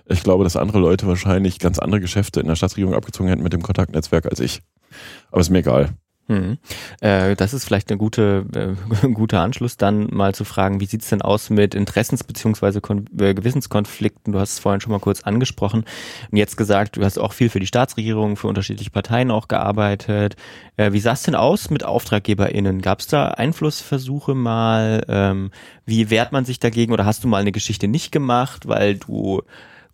[0.07, 3.53] ich glaube, dass andere Leute wahrscheinlich ganz andere Geschäfte in der Staatsregierung abgezogen hätten mit
[3.53, 4.61] dem Kontaktnetzwerk als ich.
[5.31, 5.95] Aber ist mir egal.
[6.27, 6.57] Hm.
[7.01, 10.85] Äh, das ist vielleicht eine gute, äh, ein guter Anschluss, dann mal zu fragen, wie
[10.85, 12.23] sieht's denn aus mit Interessens-.
[12.81, 14.31] Kon äh, Gewissenskonflikten?
[14.31, 15.83] Du hast es vorhin schon mal kurz angesprochen
[16.31, 20.37] und jetzt gesagt, du hast auch viel für die Staatsregierung, für unterschiedliche Parteien auch gearbeitet.
[20.77, 22.81] Äh, wie sah's denn aus mit AuftraggeberInnen?
[22.81, 25.03] Gab's da Einflussversuche mal?
[25.09, 25.51] Ähm,
[25.85, 29.41] wie wehrt man sich dagegen oder hast du mal eine Geschichte nicht gemacht, weil du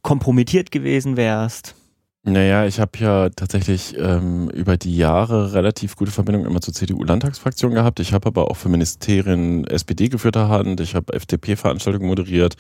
[0.04, 1.76] kompromittiert gewesen wärst?
[2.24, 7.74] Naja, ich habe ja tatsächlich ähm, über die Jahre relativ gute Verbindung immer zur CDU-Landtagsfraktion
[7.74, 8.02] gehabt.
[8.02, 10.82] Ich habe aber auch für Ministerien SPD geführter Hand.
[10.82, 12.56] Ich habe FDP-Veranstaltungen moderiert.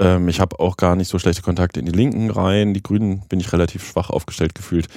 [0.00, 2.74] Ähm, ich habe auch gar nicht so schlechte Kontakte in die Linken rein.
[2.74, 4.88] Die Grünen bin ich relativ schwach aufgestellt gefühlt.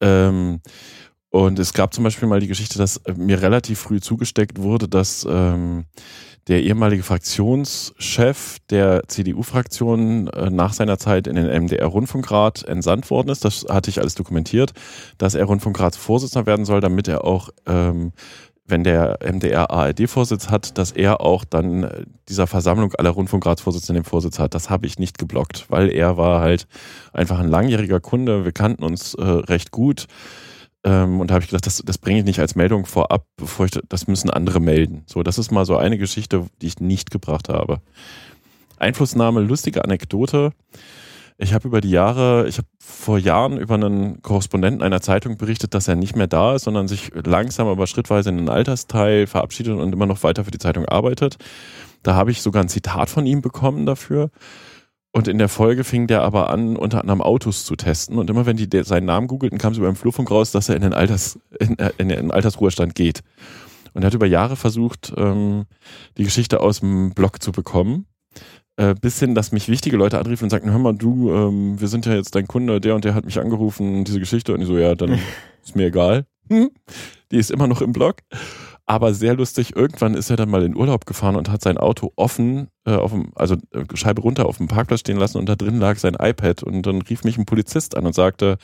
[0.00, 0.60] Ähm,
[1.30, 4.88] und es gab zum Beispiel mal die Geschichte, dass äh, mir relativ früh zugesteckt wurde,
[4.88, 5.86] dass ähm,
[6.48, 13.44] der ehemalige Fraktionschef der CDU-Fraktion äh, nach seiner Zeit in den MDR-Rundfunkrat entsandt worden ist.
[13.44, 14.72] Das hatte ich alles dokumentiert,
[15.18, 18.12] dass er Rundfunkratsvorsitzender werden soll, damit er auch, ähm,
[18.66, 24.08] wenn der MDR ARD-Vorsitz hat, dass er auch dann äh, dieser Versammlung aller Rundfunkratsvorsitzenden den
[24.08, 24.54] Vorsitz hat.
[24.54, 26.66] Das habe ich nicht geblockt, weil er war halt
[27.12, 28.46] einfach ein langjähriger Kunde.
[28.46, 30.06] Wir kannten uns äh, recht gut.
[30.84, 33.66] Ähm, und da habe ich gedacht, das, das bringe ich nicht als Meldung vorab, bevor
[33.66, 35.02] ich, das müssen andere melden.
[35.06, 37.80] So, das ist mal so eine Geschichte, die ich nicht gebracht habe.
[38.78, 40.52] Einflussnahme, lustige Anekdote.
[41.40, 45.72] Ich habe über die Jahre, ich habe vor Jahren über einen Korrespondenten einer Zeitung berichtet,
[45.72, 49.78] dass er nicht mehr da ist, sondern sich langsam aber schrittweise in den Altersteil verabschiedet
[49.78, 51.36] und immer noch weiter für die Zeitung arbeitet.
[52.02, 54.30] Da habe ich sogar ein Zitat von ihm bekommen dafür.
[55.12, 58.18] Und in der Folge fing der aber an, unter anderem Autos zu testen.
[58.18, 60.76] Und immer wenn die seinen Namen googelten, kam es über den Flurfunk raus, dass er
[60.76, 63.20] in den, Alters, in, äh, in den Altersruhestand geht.
[63.94, 65.64] Und er hat über Jahre versucht, ähm,
[66.18, 68.06] die Geschichte aus dem Blog zu bekommen.
[68.76, 71.88] Äh, bis hin, dass mich wichtige Leute anriefen und sagten, hör mal, du, ähm, wir
[71.88, 74.54] sind ja jetzt dein Kunde, der und der hat mich angerufen, diese Geschichte.
[74.54, 75.18] Und ich so, ja, dann
[75.64, 76.26] ist mir egal.
[76.48, 76.70] Hm?
[77.32, 78.18] Die ist immer noch im Blog.
[78.90, 82.10] Aber sehr lustig, irgendwann ist er dann mal in Urlaub gefahren und hat sein Auto
[82.16, 85.56] offen, äh, auf dem, also äh, Scheibe runter auf dem Parkplatz stehen lassen und da
[85.56, 86.62] drin lag sein iPad.
[86.62, 88.56] Und dann rief mich ein Polizist an und sagte,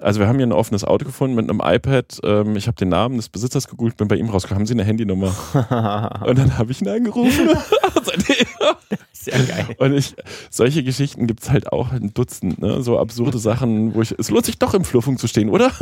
[0.00, 2.20] also wir haben hier ein offenes Auto gefunden mit einem iPad.
[2.22, 4.60] Ähm, ich habe den Namen des Besitzers gegoogelt, bin bei ihm rausgekommen.
[4.60, 5.34] Haben Sie eine Handynummer?
[6.24, 7.48] und dann habe ich ihn angerufen.
[9.12, 9.74] Sehr geil.
[9.78, 10.14] Und ich,
[10.50, 12.80] solche Geschichten gibt's halt auch ein Dutzend, ne?
[12.82, 15.72] So absurde Sachen, wo ich, es lohnt sich doch im Flurfunk zu stehen, oder?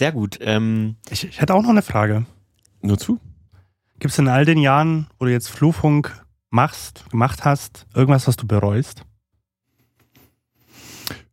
[0.00, 0.38] Sehr gut.
[0.40, 2.24] Ähm, Ich, ich hätte auch noch eine Frage.
[2.80, 3.20] Nur zu.
[3.98, 8.36] Gibt es in all den Jahren, wo du jetzt Flurfunk machst, gemacht hast, irgendwas, was
[8.36, 9.04] du bereust?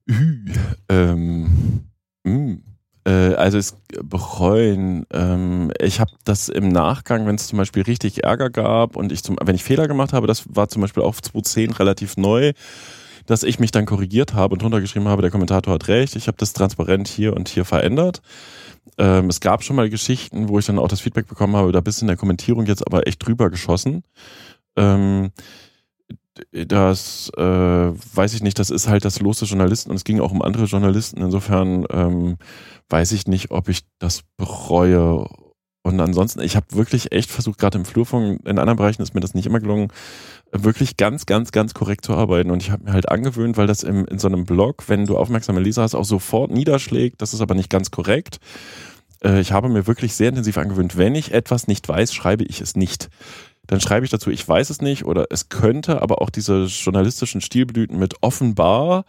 [0.05, 0.51] Ü,
[0.89, 1.85] ähm,
[2.25, 2.57] mh.
[3.05, 5.05] Äh, also es bereuen.
[5.13, 9.23] Ähm, ich habe das im Nachgang, wenn es zum Beispiel richtig Ärger gab und ich
[9.23, 12.51] zum, wenn ich Fehler gemacht habe, das war zum Beispiel auf 2010 relativ neu,
[13.27, 16.27] dass ich mich dann korrigiert habe und drunter geschrieben habe, der Kommentator hat recht, ich
[16.27, 18.21] habe das transparent hier und hier verändert.
[18.97, 21.81] Ähm, es gab schon mal Geschichten, wo ich dann auch das Feedback bekommen habe, da
[21.81, 24.03] bist du in der Kommentierung jetzt aber echt drüber geschossen.
[24.75, 25.31] Ähm,
[26.51, 30.19] das äh, weiß ich nicht, das ist halt das Los des Journalisten und es ging
[30.19, 31.21] auch um andere Journalisten.
[31.21, 32.37] Insofern ähm,
[32.89, 35.27] weiß ich nicht, ob ich das bereue.
[35.83, 39.21] Und ansonsten, ich habe wirklich echt versucht, gerade im Flurfunk, in anderen Bereichen ist mir
[39.21, 39.87] das nicht immer gelungen,
[40.51, 42.51] wirklich ganz, ganz, ganz korrekt zu arbeiten.
[42.51, 45.17] Und ich habe mir halt angewöhnt, weil das im, in so einem Blog, wenn du
[45.17, 47.21] aufmerksame Leser hast, auch sofort niederschlägt.
[47.21, 48.39] Das ist aber nicht ganz korrekt.
[49.23, 52.61] Äh, ich habe mir wirklich sehr intensiv angewöhnt, wenn ich etwas nicht weiß, schreibe ich
[52.61, 53.09] es nicht
[53.67, 57.41] dann schreibe ich dazu, ich weiß es nicht oder es könnte, aber auch diese journalistischen
[57.41, 59.05] Stilblüten mit offenbar,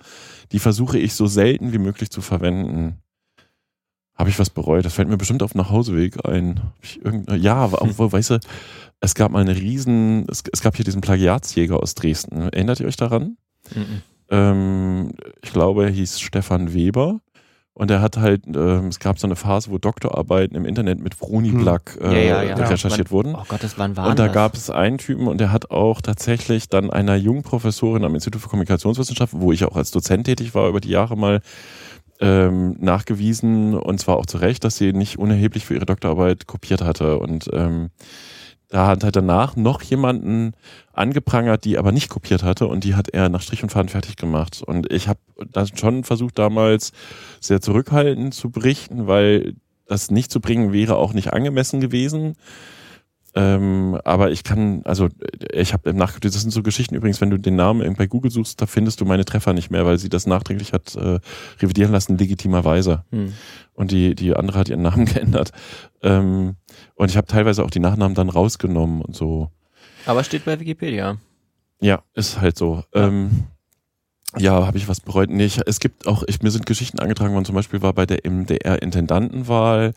[0.52, 2.98] die versuche ich so selten wie möglich zu verwenden.
[4.18, 4.84] Habe ich was bereut?
[4.84, 6.60] Das fällt mir bestimmt auf dem Nachhauseweg ein.
[7.36, 8.40] Ja, obwohl, weißt du,
[9.00, 12.42] es gab mal eine riesen, es, es, gab hier diesen Plagiatsjäger aus Dresden.
[12.42, 13.36] Erinnert ihr euch daran?
[13.74, 14.02] Mhm.
[14.30, 15.12] Ähm,
[15.42, 17.20] ich glaube, er hieß Stefan Weber.
[17.78, 21.14] Und er hat halt, ähm, es gab so eine Phase, wo Doktorarbeiten im Internet mit
[21.14, 22.66] Vroni Black äh, Ja, ja, ja.
[22.66, 23.36] recherchiert wurden.
[23.36, 26.68] Oh Gott, das waren Und da gab es einen Typen und der hat auch tatsächlich
[26.68, 30.68] dann einer jungen Professorin am Institut für Kommunikationswissenschaft, wo ich auch als Dozent tätig war
[30.68, 31.40] über die Jahre mal,
[32.20, 36.82] ähm, nachgewiesen und zwar auch zu Recht, dass sie nicht unerheblich für ihre Doktorarbeit kopiert
[36.82, 37.18] hatte.
[37.18, 37.90] Und ähm,
[38.68, 40.52] da hat er danach noch jemanden
[40.92, 44.16] angeprangert, die aber nicht kopiert hatte und die hat er nach Strich und Faden fertig
[44.16, 44.62] gemacht.
[44.62, 45.20] Und ich habe
[45.52, 46.92] das schon versucht damals
[47.40, 49.54] sehr zurückhaltend zu berichten, weil
[49.86, 52.36] das nicht zu bringen wäre auch nicht angemessen gewesen.
[53.34, 55.08] Ähm, aber ich kann, also
[55.52, 58.30] ich habe im Nach, das sind so Geschichten übrigens, wenn du den Namen bei Google
[58.30, 61.20] suchst, da findest du meine Treffer nicht mehr, weil sie das nachträglich hat äh,
[61.60, 63.04] revidieren lassen, legitimerweise.
[63.10, 63.34] Hm.
[63.74, 65.52] Und die, die andere hat ihren Namen geändert.
[66.02, 66.56] Ähm,
[66.94, 69.50] und ich habe teilweise auch die Nachnamen dann rausgenommen und so.
[70.06, 71.18] Aber steht bei Wikipedia.
[71.80, 72.82] Ja, ist halt so.
[72.94, 73.44] Ja, ähm,
[74.36, 75.30] ja habe ich was bereut?
[75.30, 78.06] Nee, ich, es gibt auch, ich, mir sind Geschichten angetragen worden, zum Beispiel war bei
[78.06, 79.92] der MDR-Intendantenwahl, äh,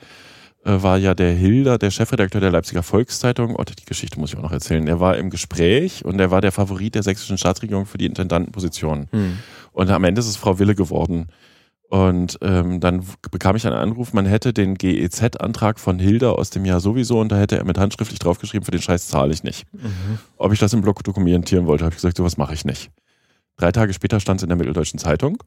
[0.63, 4.43] war ja der Hilder, der Chefredakteur der Leipziger Volkszeitung, oh, die Geschichte muss ich auch
[4.43, 7.97] noch erzählen, der war im Gespräch und er war der Favorit der sächsischen Staatsregierung für
[7.97, 9.07] die Intendantenposition.
[9.11, 9.37] Hm.
[9.71, 11.27] Und am Ende ist es Frau Wille geworden.
[11.89, 16.63] Und ähm, dann bekam ich einen Anruf, man hätte den GEZ-Antrag von Hilda aus dem
[16.63, 19.65] Jahr sowieso und da hätte er mit handschriftlich draufgeschrieben, für den Scheiß zahle ich nicht.
[19.73, 20.19] Mhm.
[20.37, 22.91] Ob ich das im Blog dokumentieren wollte, habe ich gesagt, sowas mache ich nicht.
[23.57, 25.43] Drei Tage später stand es in der Mitteldeutschen Zeitung.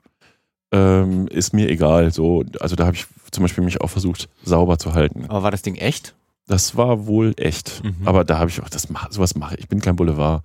[0.72, 2.12] Ähm, ist mir egal.
[2.12, 5.26] So, also da habe ich zum Beispiel mich auch versucht, sauber zu halten.
[5.28, 6.14] Aber war das Ding echt?
[6.46, 7.82] Das war wohl echt.
[7.82, 8.06] Mhm.
[8.06, 9.60] Aber da habe ich auch, das sowas mache ich.
[9.60, 10.42] Ich bin kein Boulevard.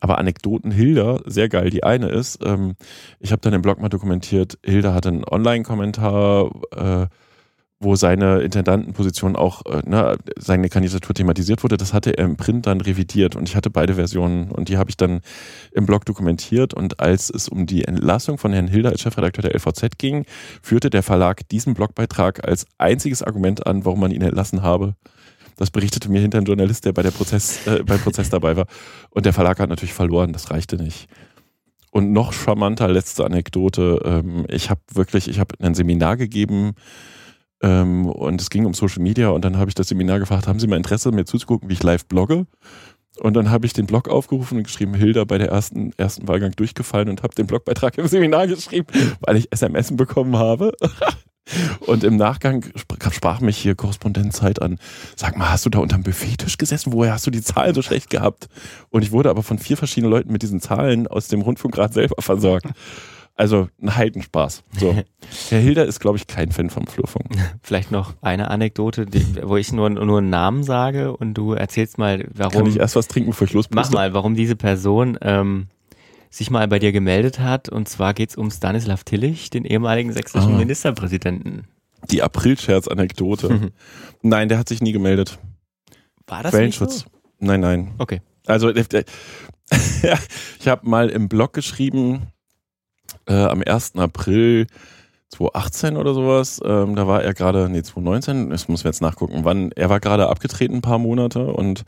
[0.00, 1.70] Aber Anekdoten Hilda, sehr geil.
[1.70, 2.74] Die eine ist, ähm,
[3.20, 7.06] ich habe dann im Blog mal dokumentiert, Hilda hatte einen Online-Kommentar, äh,
[7.82, 11.76] wo seine Intendantenposition auch, äh, ne, seine Kandidatur thematisiert wurde.
[11.76, 14.90] Das hatte er im Print dann revidiert und ich hatte beide Versionen und die habe
[14.90, 15.20] ich dann
[15.72, 19.54] im Blog dokumentiert und als es um die Entlassung von Herrn Hilda als Chefredakteur der
[19.54, 20.24] LVZ ging,
[20.62, 24.94] führte der Verlag diesen Blogbeitrag als einziges Argument an, warum man ihn entlassen habe.
[25.56, 28.66] Das berichtete mir hinter ein Journalist, der bei der Prozess, äh, beim Prozess dabei war.
[29.10, 31.08] Und der Verlag hat natürlich verloren, das reichte nicht.
[31.90, 34.00] Und noch charmanter, letzte Anekdote.
[34.04, 36.74] Ähm, ich habe wirklich, ich habe ein Seminar gegeben
[37.62, 40.60] ähm, und es ging um Social Media und dann habe ich das Seminar gefragt, haben
[40.60, 42.46] Sie mal Interesse, mir zuzugucken, wie ich live blogge?
[43.18, 46.52] Und dann habe ich den Blog aufgerufen und geschrieben, Hilda bei der ersten, ersten Wahlgang
[46.52, 48.86] durchgefallen und habe den Blogbeitrag im Seminar geschrieben,
[49.20, 50.72] weil ich SMS bekommen habe.
[51.80, 52.64] Und im Nachgang
[53.10, 54.78] sprach mich hier Korrespondent Zeit an.
[55.16, 56.92] Sag mal, hast du da unterm Buffettisch gesessen?
[56.92, 58.48] Woher hast du die Zahlen so schlecht gehabt?
[58.90, 62.22] Und ich wurde aber von vier verschiedenen Leuten mit diesen Zahlen aus dem Rundfunkrat selber
[62.22, 62.66] versorgt.
[63.34, 64.62] Also ein Heidenspaß.
[64.78, 64.94] So.
[65.48, 67.26] Herr Hilder ist, glaube ich, kein Fan vom Flurfunk.
[67.62, 71.98] Vielleicht noch eine Anekdote, die, wo ich nur, nur einen Namen sage und du erzählst
[71.98, 72.52] mal, warum.
[72.52, 73.74] Kann ich erst was trinken, bevor ich lospuste?
[73.74, 75.68] Mach mal, warum diese Person ähm,
[76.30, 77.68] sich mal bei dir gemeldet hat.
[77.68, 80.58] Und zwar geht's um Stanislav Tillich, den ehemaligen sächsischen Ah.
[80.58, 81.64] Ministerpräsidenten.
[82.10, 83.72] Die Aprilscherz-Anekdote.
[84.22, 85.38] Nein, der hat sich nie gemeldet.
[86.26, 86.94] War das Quellenschutz.
[86.94, 87.10] nicht so?
[87.46, 87.90] Nein, nein.
[87.98, 88.20] Okay.
[88.46, 92.28] Also ich habe mal im Blog geschrieben,
[93.32, 93.96] äh, am 1.
[93.96, 94.66] April
[95.30, 99.40] 2018 oder sowas, ähm, da war er gerade, nee, 2019, das muss wir jetzt nachgucken,
[99.44, 101.84] wann, er war gerade abgetreten ein paar Monate und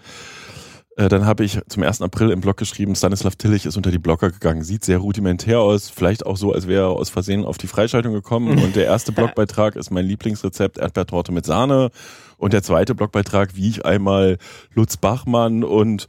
[0.96, 2.00] äh, dann habe ich zum 1.
[2.00, 5.90] April im Blog geschrieben, Stanislav Tillich ist unter die Blocker gegangen, sieht sehr rudimentär aus,
[5.90, 9.12] vielleicht auch so, als wäre er aus Versehen auf die Freischaltung gekommen und der erste
[9.12, 11.90] Blogbeitrag ist mein Lieblingsrezept Erdbeertorte mit Sahne
[12.38, 14.38] und der zweite Blogbeitrag, wie ich einmal
[14.72, 16.06] Lutz Bachmann und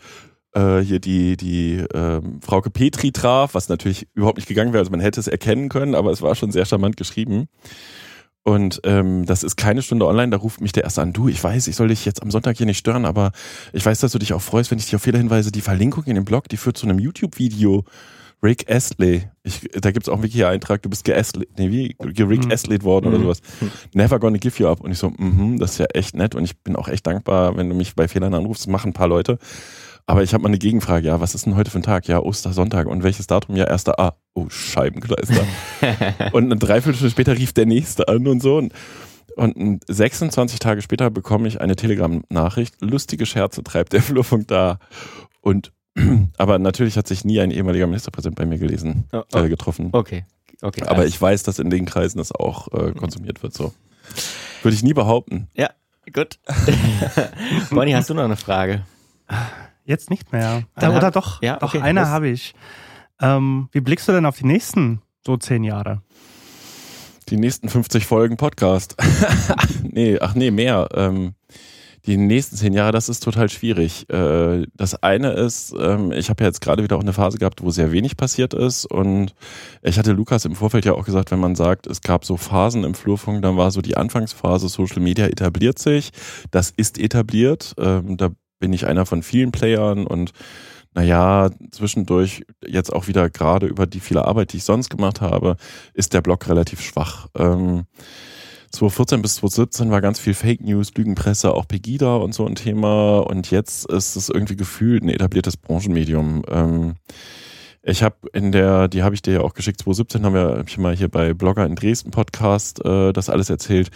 [0.56, 4.80] äh, hier die, die ähm, Frauke Petri traf, was natürlich überhaupt nicht gegangen wäre.
[4.82, 7.47] Also man hätte es erkennen können, aber es war schon sehr charmant geschrieben.
[8.43, 11.43] Und ähm, das ist keine Stunde online, da ruft mich der erste an, du, ich
[11.43, 13.32] weiß, ich soll dich jetzt am Sonntag hier nicht stören, aber
[13.74, 15.51] ich weiß, dass du dich auch freust, wenn ich dich auf Fehler hinweise.
[15.51, 17.86] Die Verlinkung in dem Blog, die führt zu einem YouTube-Video.
[18.43, 19.24] Rick Astley.
[19.41, 22.51] Ich, da gibt's auch einen Wiki-Eintrag, du bist geastley, nee, wie, Rick Mhm.
[22.51, 23.24] Astley worden oder Mhm.
[23.24, 23.41] sowas.
[23.95, 24.82] Never gonna give you up.
[24.82, 27.58] Und ich so, mhm, das ist ja echt nett und ich bin auch echt dankbar,
[27.58, 28.64] wenn du mich bei Fehlern anrufst.
[28.64, 29.39] Das machen ein paar Leute.
[30.08, 31.08] Aber ich habe mal eine Gegenfrage.
[31.08, 32.08] Ja, was ist denn heute für ein Tag?
[32.08, 32.86] Ja, Ostersonntag.
[32.88, 33.56] Und welches Datum?
[33.56, 33.89] Ja, 1.
[33.89, 34.14] A.
[34.36, 35.43] Oh, Scheibenkleister.
[36.32, 38.58] und eine Dreiviertelstunde später rief der Nächste an und so.
[38.58, 38.72] Und,
[39.36, 42.76] und 26 Tage später bekomme ich eine Telegram-Nachricht.
[42.82, 44.78] Lustige Scherze treibt der Flurfunk da.
[45.41, 45.72] Und
[46.38, 49.38] aber natürlich hat sich nie ein ehemaliger Ministerpräsident bei mir gelesen, Oh, oh.
[49.39, 49.89] äh, getroffen.
[49.91, 50.26] Okay.
[50.62, 50.84] Okay.
[50.84, 53.53] Aber alles- ich weiß, dass in den Kreisen das auch äh, konsumiert wird.
[53.53, 53.74] So
[54.62, 55.47] würde ich nie behaupten.
[56.14, 56.38] Gut.
[57.72, 58.86] Bonnie, hast du noch eine Frage?
[59.86, 60.63] Jetzt nicht mehr.
[60.75, 62.09] Äh, Oder doch, ja, doch okay, eine los.
[62.09, 62.53] habe ich.
[63.21, 66.01] Ähm, wie blickst du denn auf die nächsten so zehn Jahre?
[67.29, 68.95] Die nächsten 50 Folgen Podcast.
[69.83, 70.89] nee, ach nee, mehr.
[70.93, 71.36] Ähm,
[72.05, 74.07] die nächsten zehn Jahre, das ist total schwierig.
[74.09, 77.63] Äh, das eine ist, ähm, ich habe ja jetzt gerade wieder auch eine Phase gehabt,
[77.63, 78.86] wo sehr wenig passiert ist.
[78.86, 79.33] Und
[79.81, 82.83] ich hatte Lukas im Vorfeld ja auch gesagt, wenn man sagt, es gab so Phasen
[82.83, 86.11] im Flurfunk, dann war so die Anfangsphase, Social Media etabliert sich.
[86.51, 87.73] Das ist etabliert.
[87.79, 88.29] Ähm, da
[88.60, 90.32] bin ich einer von vielen Playern und
[90.93, 95.58] naja, zwischendurch jetzt auch wieder gerade über die viele Arbeit, die ich sonst gemacht habe,
[95.93, 97.28] ist der Blog relativ schwach.
[97.38, 97.84] Ähm,
[98.72, 103.20] 2014 bis 2017 war ganz viel Fake News, Lügenpresse, auch Pegida und so ein Thema.
[103.20, 106.43] Und jetzt ist es irgendwie gefühlt ein etabliertes Branchenmedium.
[106.49, 106.95] Ähm,
[107.88, 110.67] ich habe in der, die habe ich dir ja auch geschickt, 2017 haben wir hab
[110.67, 113.91] ich mal hier bei Blogger in Dresden Podcast äh, das alles erzählt.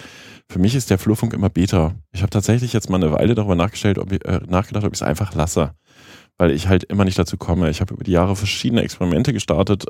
[0.48, 1.96] Für mich ist der Flurfunk immer Beta.
[2.12, 5.00] Ich habe tatsächlich jetzt mal eine Weile darüber nachgestellt, ob ich, äh, nachgedacht, ob ich
[5.00, 5.74] es einfach lasse.
[6.38, 7.72] Weil ich halt immer nicht dazu komme.
[7.72, 9.86] Ich habe über die Jahre verschiedene Experimente gestartet.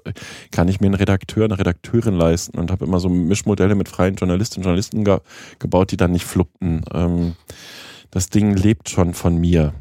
[0.52, 4.16] Kann ich mir einen Redakteur, eine Redakteurin leisten und habe immer so Mischmodelle mit freien
[4.16, 5.20] Journalistinnen und Journalisten ge
[5.60, 6.86] gebaut, die dann nicht fluppten.
[6.94, 7.36] Ähm,
[8.12, 9.74] das Ding lebt schon von mir.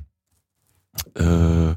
[1.14, 1.74] Äh,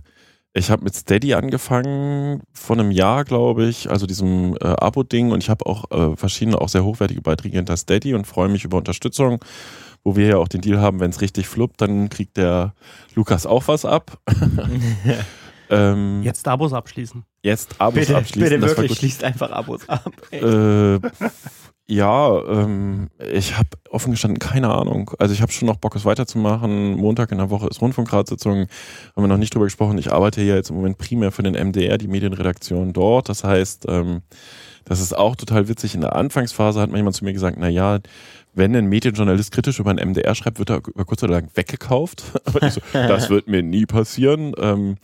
[0.53, 5.41] ich habe mit Steady angefangen vor einem Jahr, glaube ich, also diesem äh, Abo-Ding und
[5.41, 8.77] ich habe auch äh, verschiedene, auch sehr hochwertige Beiträge hinter Steady und freue mich über
[8.77, 9.43] Unterstützung,
[10.03, 12.73] wo wir ja auch den Deal haben, wenn es richtig fluppt, dann kriegt der
[13.15, 14.19] Lukas auch was ab.
[15.69, 17.23] ähm, Jetzt Abos abschließen.
[17.43, 18.41] jetzt Abos bitte, abschließen.
[18.41, 18.97] bitte das war wirklich, gut.
[18.97, 20.11] schließt einfach Abos ab.
[20.31, 20.99] Äh,
[21.91, 25.11] ja, ähm, ich habe offen gestanden keine Ahnung.
[25.19, 26.95] Also ich habe schon noch Bock, es weiterzumachen.
[26.95, 28.67] Montag in der Woche ist Rundfunkratssitzung.
[29.15, 29.97] Haben wir noch nicht drüber gesprochen.
[29.97, 33.27] Ich arbeite ja jetzt im Moment primär für den MDR, die Medienredaktion dort.
[33.27, 34.21] Das heißt, ähm,
[34.85, 35.93] das ist auch total witzig.
[35.93, 37.99] In der Anfangsphase hat mir jemand zu mir gesagt, na ja,
[38.53, 42.23] wenn ein Medienjournalist kritisch über einen MDR schreibt, wird er über kurz oder lang weggekauft.
[42.69, 44.53] So, das wird mir nie passieren.
[44.57, 44.95] Ähm,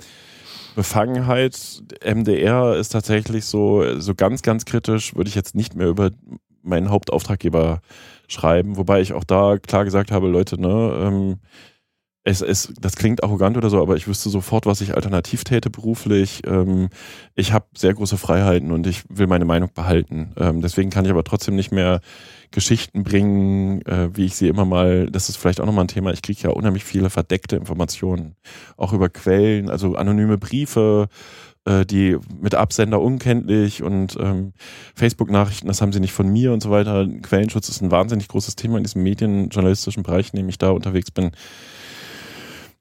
[0.75, 6.11] Befangenheit, MDR ist tatsächlich so, so ganz, ganz kritisch, würde ich jetzt nicht mehr über
[6.67, 7.81] meinen Hauptauftraggeber
[8.27, 11.39] schreiben, wobei ich auch da klar gesagt habe, Leute, ne, ähm,
[12.27, 15.69] es ist, das klingt arrogant oder so, aber ich wüsste sofort, was ich alternativ täte
[15.69, 16.41] beruflich.
[16.45, 16.89] Ähm,
[17.35, 20.33] ich habe sehr große Freiheiten und ich will meine Meinung behalten.
[20.35, 22.01] Ähm, deswegen kann ich aber trotzdem nicht mehr
[22.51, 26.11] Geschichten bringen, äh, wie ich sie immer mal, das ist vielleicht auch nochmal ein Thema,
[26.11, 28.35] ich kriege ja unheimlich viele verdeckte Informationen,
[28.75, 31.07] auch über Quellen, also anonyme Briefe,
[31.67, 34.53] äh, die mit Absender unkenntlich und ähm,
[34.95, 37.05] Facebook-Nachrichten, das haben sie nicht von mir und so weiter.
[37.21, 41.11] Quellenschutz ist ein wahnsinnig großes Thema in diesem medienjournalistischen Bereich, in dem ich da unterwegs
[41.11, 41.31] bin.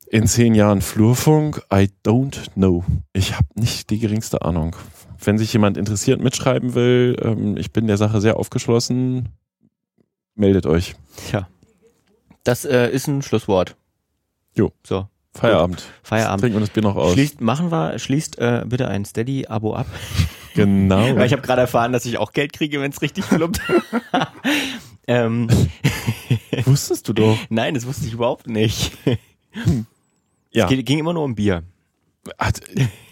[0.08, 2.84] In zehn Jahren Flurfunk, I don't know.
[3.12, 4.76] Ich habe nicht die geringste Ahnung.
[5.22, 9.30] Wenn sich jemand interessiert, mitschreiben will, ähm, ich bin der Sache sehr aufgeschlossen,
[10.36, 10.94] meldet euch.
[11.28, 11.48] Tja.
[12.44, 13.76] Das äh, ist ein Schlusswort.
[14.54, 14.70] Jo.
[14.84, 15.84] So, Feierabend.
[16.02, 16.40] Feierabend.
[16.40, 17.12] Trinken wir das Bier noch aus.
[17.12, 19.86] Schließt, machen wir, schließt äh, bitte ein Steady-Abo ab.
[20.54, 20.96] Genau.
[21.16, 23.60] Weil ich habe gerade erfahren, dass ich auch Geld kriege, wenn es richtig fluppt.
[25.06, 25.48] ähm,
[26.64, 27.36] Wusstest du doch.
[27.50, 28.96] nein, das wusste ich überhaupt nicht.
[30.50, 30.64] Ja.
[30.64, 31.62] Es ging, ging immer nur um Bier.
[32.38, 32.62] Hat,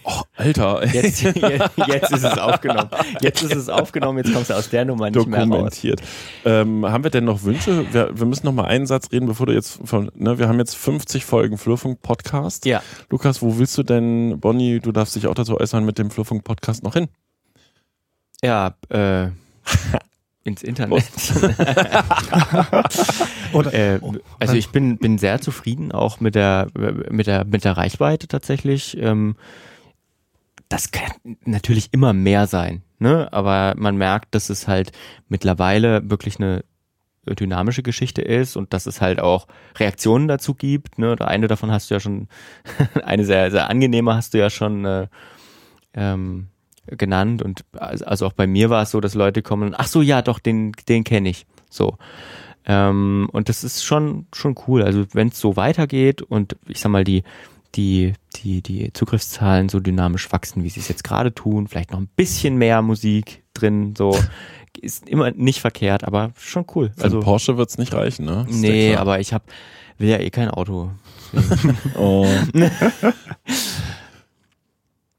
[0.05, 0.87] oh, Alter.
[0.87, 2.91] Jetzt, jetzt, jetzt ist es aufgenommen.
[3.21, 5.49] Jetzt ist es aufgenommen, jetzt kommst du aus der Nummer nicht mehr raus.
[5.49, 6.01] dokumentiert.
[6.45, 7.93] Ähm, haben wir denn noch Wünsche?
[7.93, 10.59] Wir, wir müssen noch mal einen Satz reden, bevor du jetzt von, ne, wir haben
[10.59, 12.67] jetzt 50 Folgen Flurfunk Podcast.
[12.67, 12.83] Ja.
[13.11, 16.45] Lukas, wo willst du denn, Bonnie, du darfst dich auch dazu äußern, mit dem Flurfunk
[16.45, 17.09] Podcast noch hin?
[18.43, 19.29] Ja, äh,
[20.45, 21.05] ins Internet.
[23.73, 24.01] Äh,
[24.41, 26.67] also ich bin, bin sehr zufrieden auch mit der,
[27.09, 28.97] mit der, mit der Reichweite tatsächlich.
[29.01, 29.37] Ähm,
[30.75, 31.13] das kann
[31.45, 33.33] natürlich immer mehr sein, ne?
[33.33, 34.91] Aber man merkt, dass es halt
[35.29, 36.65] mittlerweile wirklich eine
[37.27, 39.47] dynamische Geschichte ist und dass es halt auch
[39.77, 40.99] Reaktionen dazu gibt.
[40.99, 41.17] Ne?
[41.21, 42.27] Eine davon hast du ja schon,
[43.05, 45.07] eine sehr, sehr angenehme hast du ja schon äh,
[45.95, 46.49] ähm,
[46.89, 47.41] genannt.
[47.41, 50.03] Und also also auch bei mir war es so, dass Leute kommen und ach so,
[50.03, 51.47] ja, doch, den, den kenne ich.
[51.71, 51.99] So.
[52.67, 54.83] Ähm, und das ist schon, schon cool.
[54.83, 57.23] Also wenn es so weitergeht und ich sag mal, die,
[57.75, 62.01] die, die, die Zugriffszahlen so dynamisch wachsen, wie sie es jetzt gerade tun, vielleicht noch
[62.01, 64.17] ein bisschen mehr Musik drin, so
[64.81, 66.93] ist immer nicht verkehrt, aber schon cool.
[66.97, 68.47] Für Also Porsche wird's nicht reichen, ne?
[68.49, 69.45] Ist nee, aber ich hab,
[69.99, 70.91] will ja eh kein Auto.
[71.97, 72.27] Oh.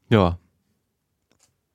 [0.08, 0.38] Ja.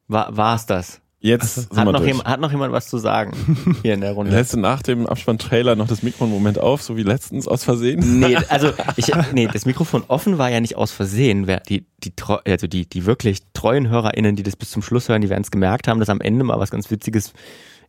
[0.08, 1.02] War, war's das?
[1.24, 4.32] Jetzt Hat noch, jemand, hat noch jemand was zu sagen hier in der Runde?
[4.36, 7.64] Lässt du nach dem Abspann-Trailer noch das Mikro einen Moment auf, so wie letztens aus
[7.64, 8.20] Versehen?
[8.20, 11.46] Nee, also ich, nee, das Mikrofon offen war ja nicht aus Versehen.
[11.70, 12.14] Die, die,
[12.46, 15.52] also die, die wirklich treuen HörerInnen, die das bis zum Schluss hören, die werden es
[15.52, 17.34] gemerkt haben, dass am Ende mal was ganz Witziges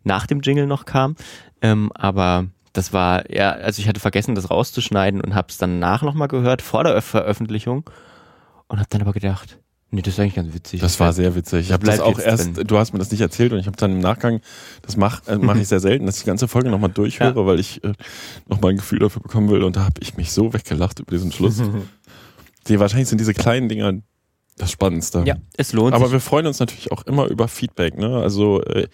[0.04, 1.16] nach dem Jingle noch kam.
[1.62, 6.02] Ähm, aber das war, ja, also ich hatte vergessen, das rauszuschneiden und habe es danach
[6.02, 7.88] nochmal gehört, vor der Veröffentlichung
[8.68, 9.58] und habe dann aber gedacht,
[9.92, 10.80] nee, das ist eigentlich ganz witzig.
[10.80, 11.66] Das war sehr witzig.
[11.66, 12.66] Ich habe das auch erst, drin.
[12.66, 14.40] du hast mir das nicht erzählt und ich habe dann im Nachgang,
[14.82, 17.60] das mache äh, mach ich sehr selten, dass ich die ganze Folge nochmal durchhöre, weil
[17.60, 17.92] ich äh,
[18.48, 21.30] nochmal ein Gefühl dafür bekommen will und da habe ich mich so weggelacht über diesen
[21.30, 21.62] Schluss.
[22.68, 23.94] die, wahrscheinlich sind diese kleinen Dinger
[24.56, 25.22] das Spannendste.
[25.26, 26.12] Ja, es lohnt Aber sich.
[26.12, 27.96] wir freuen uns natürlich auch immer über Feedback.
[27.96, 28.18] Ne?
[28.18, 28.88] Also äh,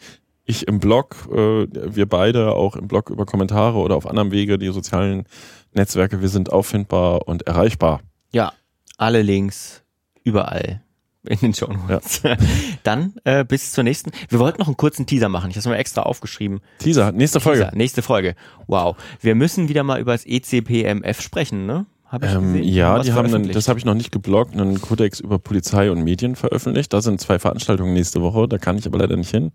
[0.45, 4.59] ich im Blog, äh, wir beide auch im Blog über Kommentare oder auf anderem Wege,
[4.59, 5.25] die sozialen
[5.73, 8.01] Netzwerke, wir sind auffindbar und erreichbar.
[8.33, 8.53] Ja,
[8.97, 9.83] alle Links
[10.25, 10.83] überall
[11.29, 12.23] in den Show Notes.
[12.83, 14.11] Dann äh, bis zur nächsten.
[14.29, 15.51] Wir wollten noch einen kurzen Teaser machen.
[15.51, 16.61] Ich habe es mir extra aufgeschrieben.
[16.79, 17.65] Teaser, nächste Folge.
[17.65, 18.35] Teaser, nächste Folge.
[18.67, 18.97] Wow.
[19.21, 21.87] Wir müssen wieder mal über das ECPMF sprechen, ne?
[22.07, 25.21] Hab ich Ähm, ja, die haben einen, das habe ich noch nicht geblockt, einen Kodex
[25.21, 26.93] über Polizei und Medien veröffentlicht.
[26.93, 29.53] Da sind zwei Veranstaltungen nächste Woche, da kann ich aber leider nicht hin.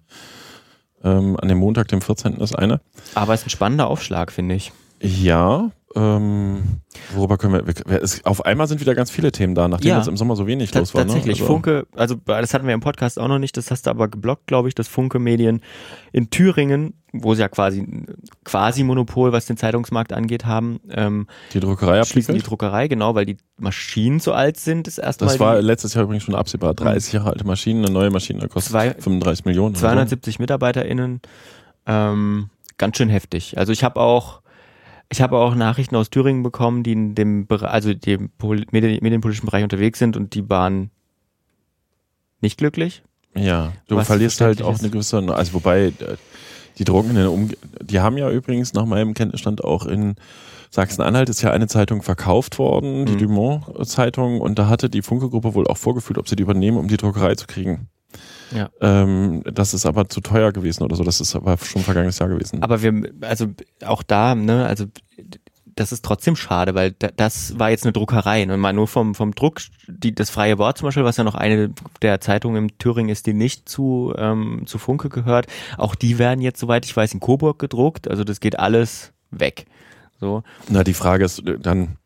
[1.04, 2.36] Ähm, an dem Montag, dem 14.
[2.36, 2.80] ist eine.
[3.16, 4.72] Aber es ist ein spannender Aufschlag, finde ich.
[5.02, 6.82] Ja, ähm,
[7.14, 9.98] worüber können wir, es, auf einmal sind wieder ganz viele Themen da, nachdem Ja.
[9.98, 11.02] jetzt im Sommer so wenig Ta- los war.
[11.02, 11.40] tatsächlich.
[11.40, 11.44] Ne?
[11.44, 14.08] Also, Funke, also das hatten wir im Podcast auch noch nicht, das hast du aber
[14.08, 15.62] geblockt, glaube ich, dass Funke Medien
[16.12, 17.86] in Thüringen, wo sie ja quasi
[18.44, 22.42] quasi Monopol, was den Zeitungsmarkt angeht, haben, ähm, die Druckerei schließen die.
[22.42, 26.24] Druckerei, genau, weil die Maschinen so alt sind, ist erstmal Das war letztes Jahr übrigens
[26.24, 26.74] schon absehbar.
[26.74, 29.72] 30 Jahre alte Maschinen, eine neue Maschine kostet Zwei- 35 Millionen.
[29.76, 31.22] oder 270 MitarbeiterInnen.
[31.86, 33.58] Ähm, ganz schön heftig.
[33.58, 34.42] Also ich habe auch,
[35.14, 39.46] ich habe auch Nachrichten aus Thüringen bekommen, die in dem also dem Pol- Medi- medienpolitischen
[39.46, 40.90] Bereich unterwegs sind und die waren
[42.42, 43.04] nicht glücklich.
[43.36, 45.94] Ja, du Was verlierst halt auch eine gewisse, also wobei äh,
[46.80, 50.16] die Drogen die haben ja übrigens nach meinem Kenntnisstand auch in
[50.72, 53.20] Sachsen-Anhalt ist ja eine Zeitung verkauft worden, die Mhm.
[53.20, 56.98] Dumont-Zeitung, und da hatte die Funke-Gruppe wohl auch vorgefühlt, ob sie die übernehmen, um die
[56.98, 57.90] Druckerei zu kriegen.
[58.56, 58.70] Ja.
[58.82, 62.30] Ähm, das ist aber zu teuer gewesen oder so, das ist aber schon vergangenes Jahr
[62.30, 62.62] gewesen.
[62.62, 63.48] Aber wir, also
[63.86, 64.86] auch da, ne, also
[65.76, 68.46] das ist trotzdem schade, weil da, das war jetzt eine Druckerei.
[68.46, 68.58] Ne?
[68.58, 71.72] Mal nur vom, vom Druck, die, das freie Wort zum Beispiel, was ja noch eine
[72.02, 75.48] der Zeitungen in Thüringen ist, die nicht zu, ähm, zu Funke gehört,
[75.78, 78.08] auch die werden jetzt, soweit ich weiß, in Coburg gedruckt.
[78.08, 79.66] Also das geht alles weg.
[80.20, 80.44] So.
[80.70, 81.98] Na, die Frage ist dann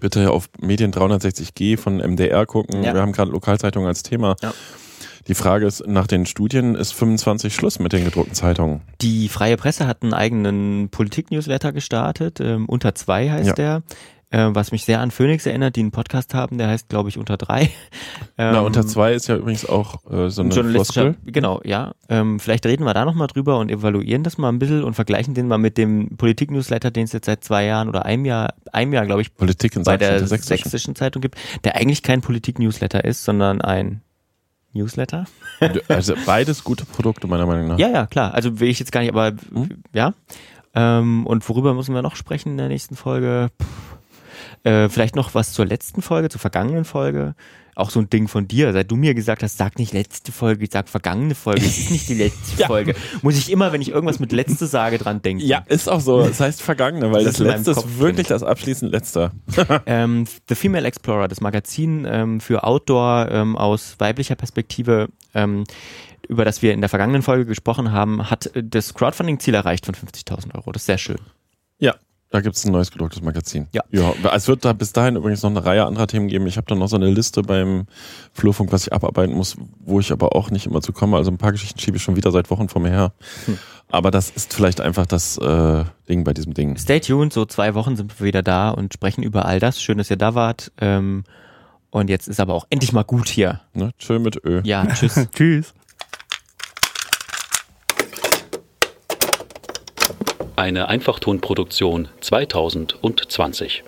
[0.00, 2.82] bitte auf Medien 360G von MDR gucken.
[2.82, 2.94] Ja.
[2.94, 4.36] Wir haben gerade Lokalzeitungen als Thema.
[4.42, 4.52] Ja.
[5.26, 8.82] Die Frage ist, nach den Studien ist 25 Schluss mit den gedruckten Zeitungen.
[9.00, 12.40] Die Freie Presse hat einen eigenen Politik-Newsletter gestartet.
[12.40, 13.54] Ähm, unter zwei heißt Ja.
[13.54, 13.82] der.
[14.30, 17.18] Äh, was mich sehr an Phoenix erinnert, die einen Podcast haben, der heißt, glaube ich,
[17.18, 17.70] unter drei.
[18.36, 21.14] Na, Ähm, unter zwei ist ja übrigens auch äh, so ein eine Floskel.
[21.24, 21.92] genau, ja.
[22.08, 25.34] Ähm, vielleicht reden wir da nochmal drüber und evaluieren das mal ein bisschen und vergleichen
[25.34, 28.92] den mal mit dem Politik-Newsletter, den es jetzt seit zwei Jahren oder einem Jahr, einem
[28.92, 30.58] Jahr, glaube ich, Politik in bei Sachsen, der der sächsischen.
[30.70, 34.00] sächsischen Zeitung gibt, der eigentlich kein Politik-Newsletter ist, sondern ein
[34.74, 35.24] Newsletter.
[35.88, 37.78] Also beides gute Produkte meiner Meinung nach.
[37.78, 38.34] Ja, ja, klar.
[38.34, 39.82] Also will ich jetzt gar nicht, aber Hm?
[39.92, 40.12] ja.
[40.74, 43.48] Ähm, und worüber müssen wir noch sprechen in der nächsten Folge?
[43.58, 44.68] Puh.
[44.68, 47.34] Äh, vielleicht noch was zur letzten Folge, zur vergangenen Folge.
[47.74, 50.68] Auch so ein Ding von dir, seit du mir gesagt hast, sag nicht letzte Folge,
[50.70, 52.66] sag vergangene Folge, es ist nicht die letzte Ja.
[52.66, 52.94] Folge.
[53.22, 55.44] Muss ich immer, wenn ich irgendwas mit letzte sage, dran denken.
[55.44, 56.22] Ja, ist auch so.
[56.28, 59.32] Das heißt vergangene, weil Das das, letzte ist wirklich das abschließend letzte.
[59.86, 65.64] Ähm, The Female Explorer, das Magazin ähm, für Outdoor ähm, aus weiblicher Perspektive, ähm,
[66.28, 69.94] über das wir in der vergangenen Folge gesprochen haben, hat äh, das Crowdfunding-Ziel erreicht von
[69.94, 70.72] 50.000 Euro.
[70.72, 71.18] Das ist sehr schön.
[71.78, 71.94] Ja,
[72.34, 73.68] da gibt es ein neues gedrucktes Magazin.
[73.72, 73.84] Ja.
[73.92, 74.12] ja.
[74.34, 76.48] Es wird da bis dahin übrigens noch eine Reihe anderer Themen geben.
[76.48, 77.86] Ich habe da noch so eine Liste beim
[78.32, 81.16] Flurfunk, was ich abarbeiten muss, wo ich aber auch nicht immer zu komme.
[81.16, 83.12] Also ein paar Geschichten schiebe ich schon wieder seit Wochen vor mir her.
[83.44, 83.56] Hm.
[83.88, 86.76] Aber das ist vielleicht einfach das äh, Ding bei diesem Ding.
[86.76, 89.80] Stay tuned, so zwei Wochen sind wir wieder da und sprechen über all das.
[89.80, 90.72] Schön, dass ihr da wart.
[90.80, 91.22] Ähm,
[91.90, 93.60] und jetzt ist aber auch endlich mal gut hier.
[93.74, 93.92] Ne?
[94.00, 94.60] Tschö mit Ö.
[94.64, 95.28] Ja, tschüss.
[95.36, 95.72] Tschüss.
[100.56, 103.82] Eine Einfachtonproduktion 2020.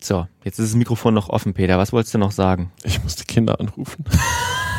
[0.00, 1.78] So, jetzt ist das Mikrofon noch offen, Peter.
[1.78, 2.70] Was wolltest du noch sagen?
[2.84, 4.04] Ich muss die Kinder anrufen.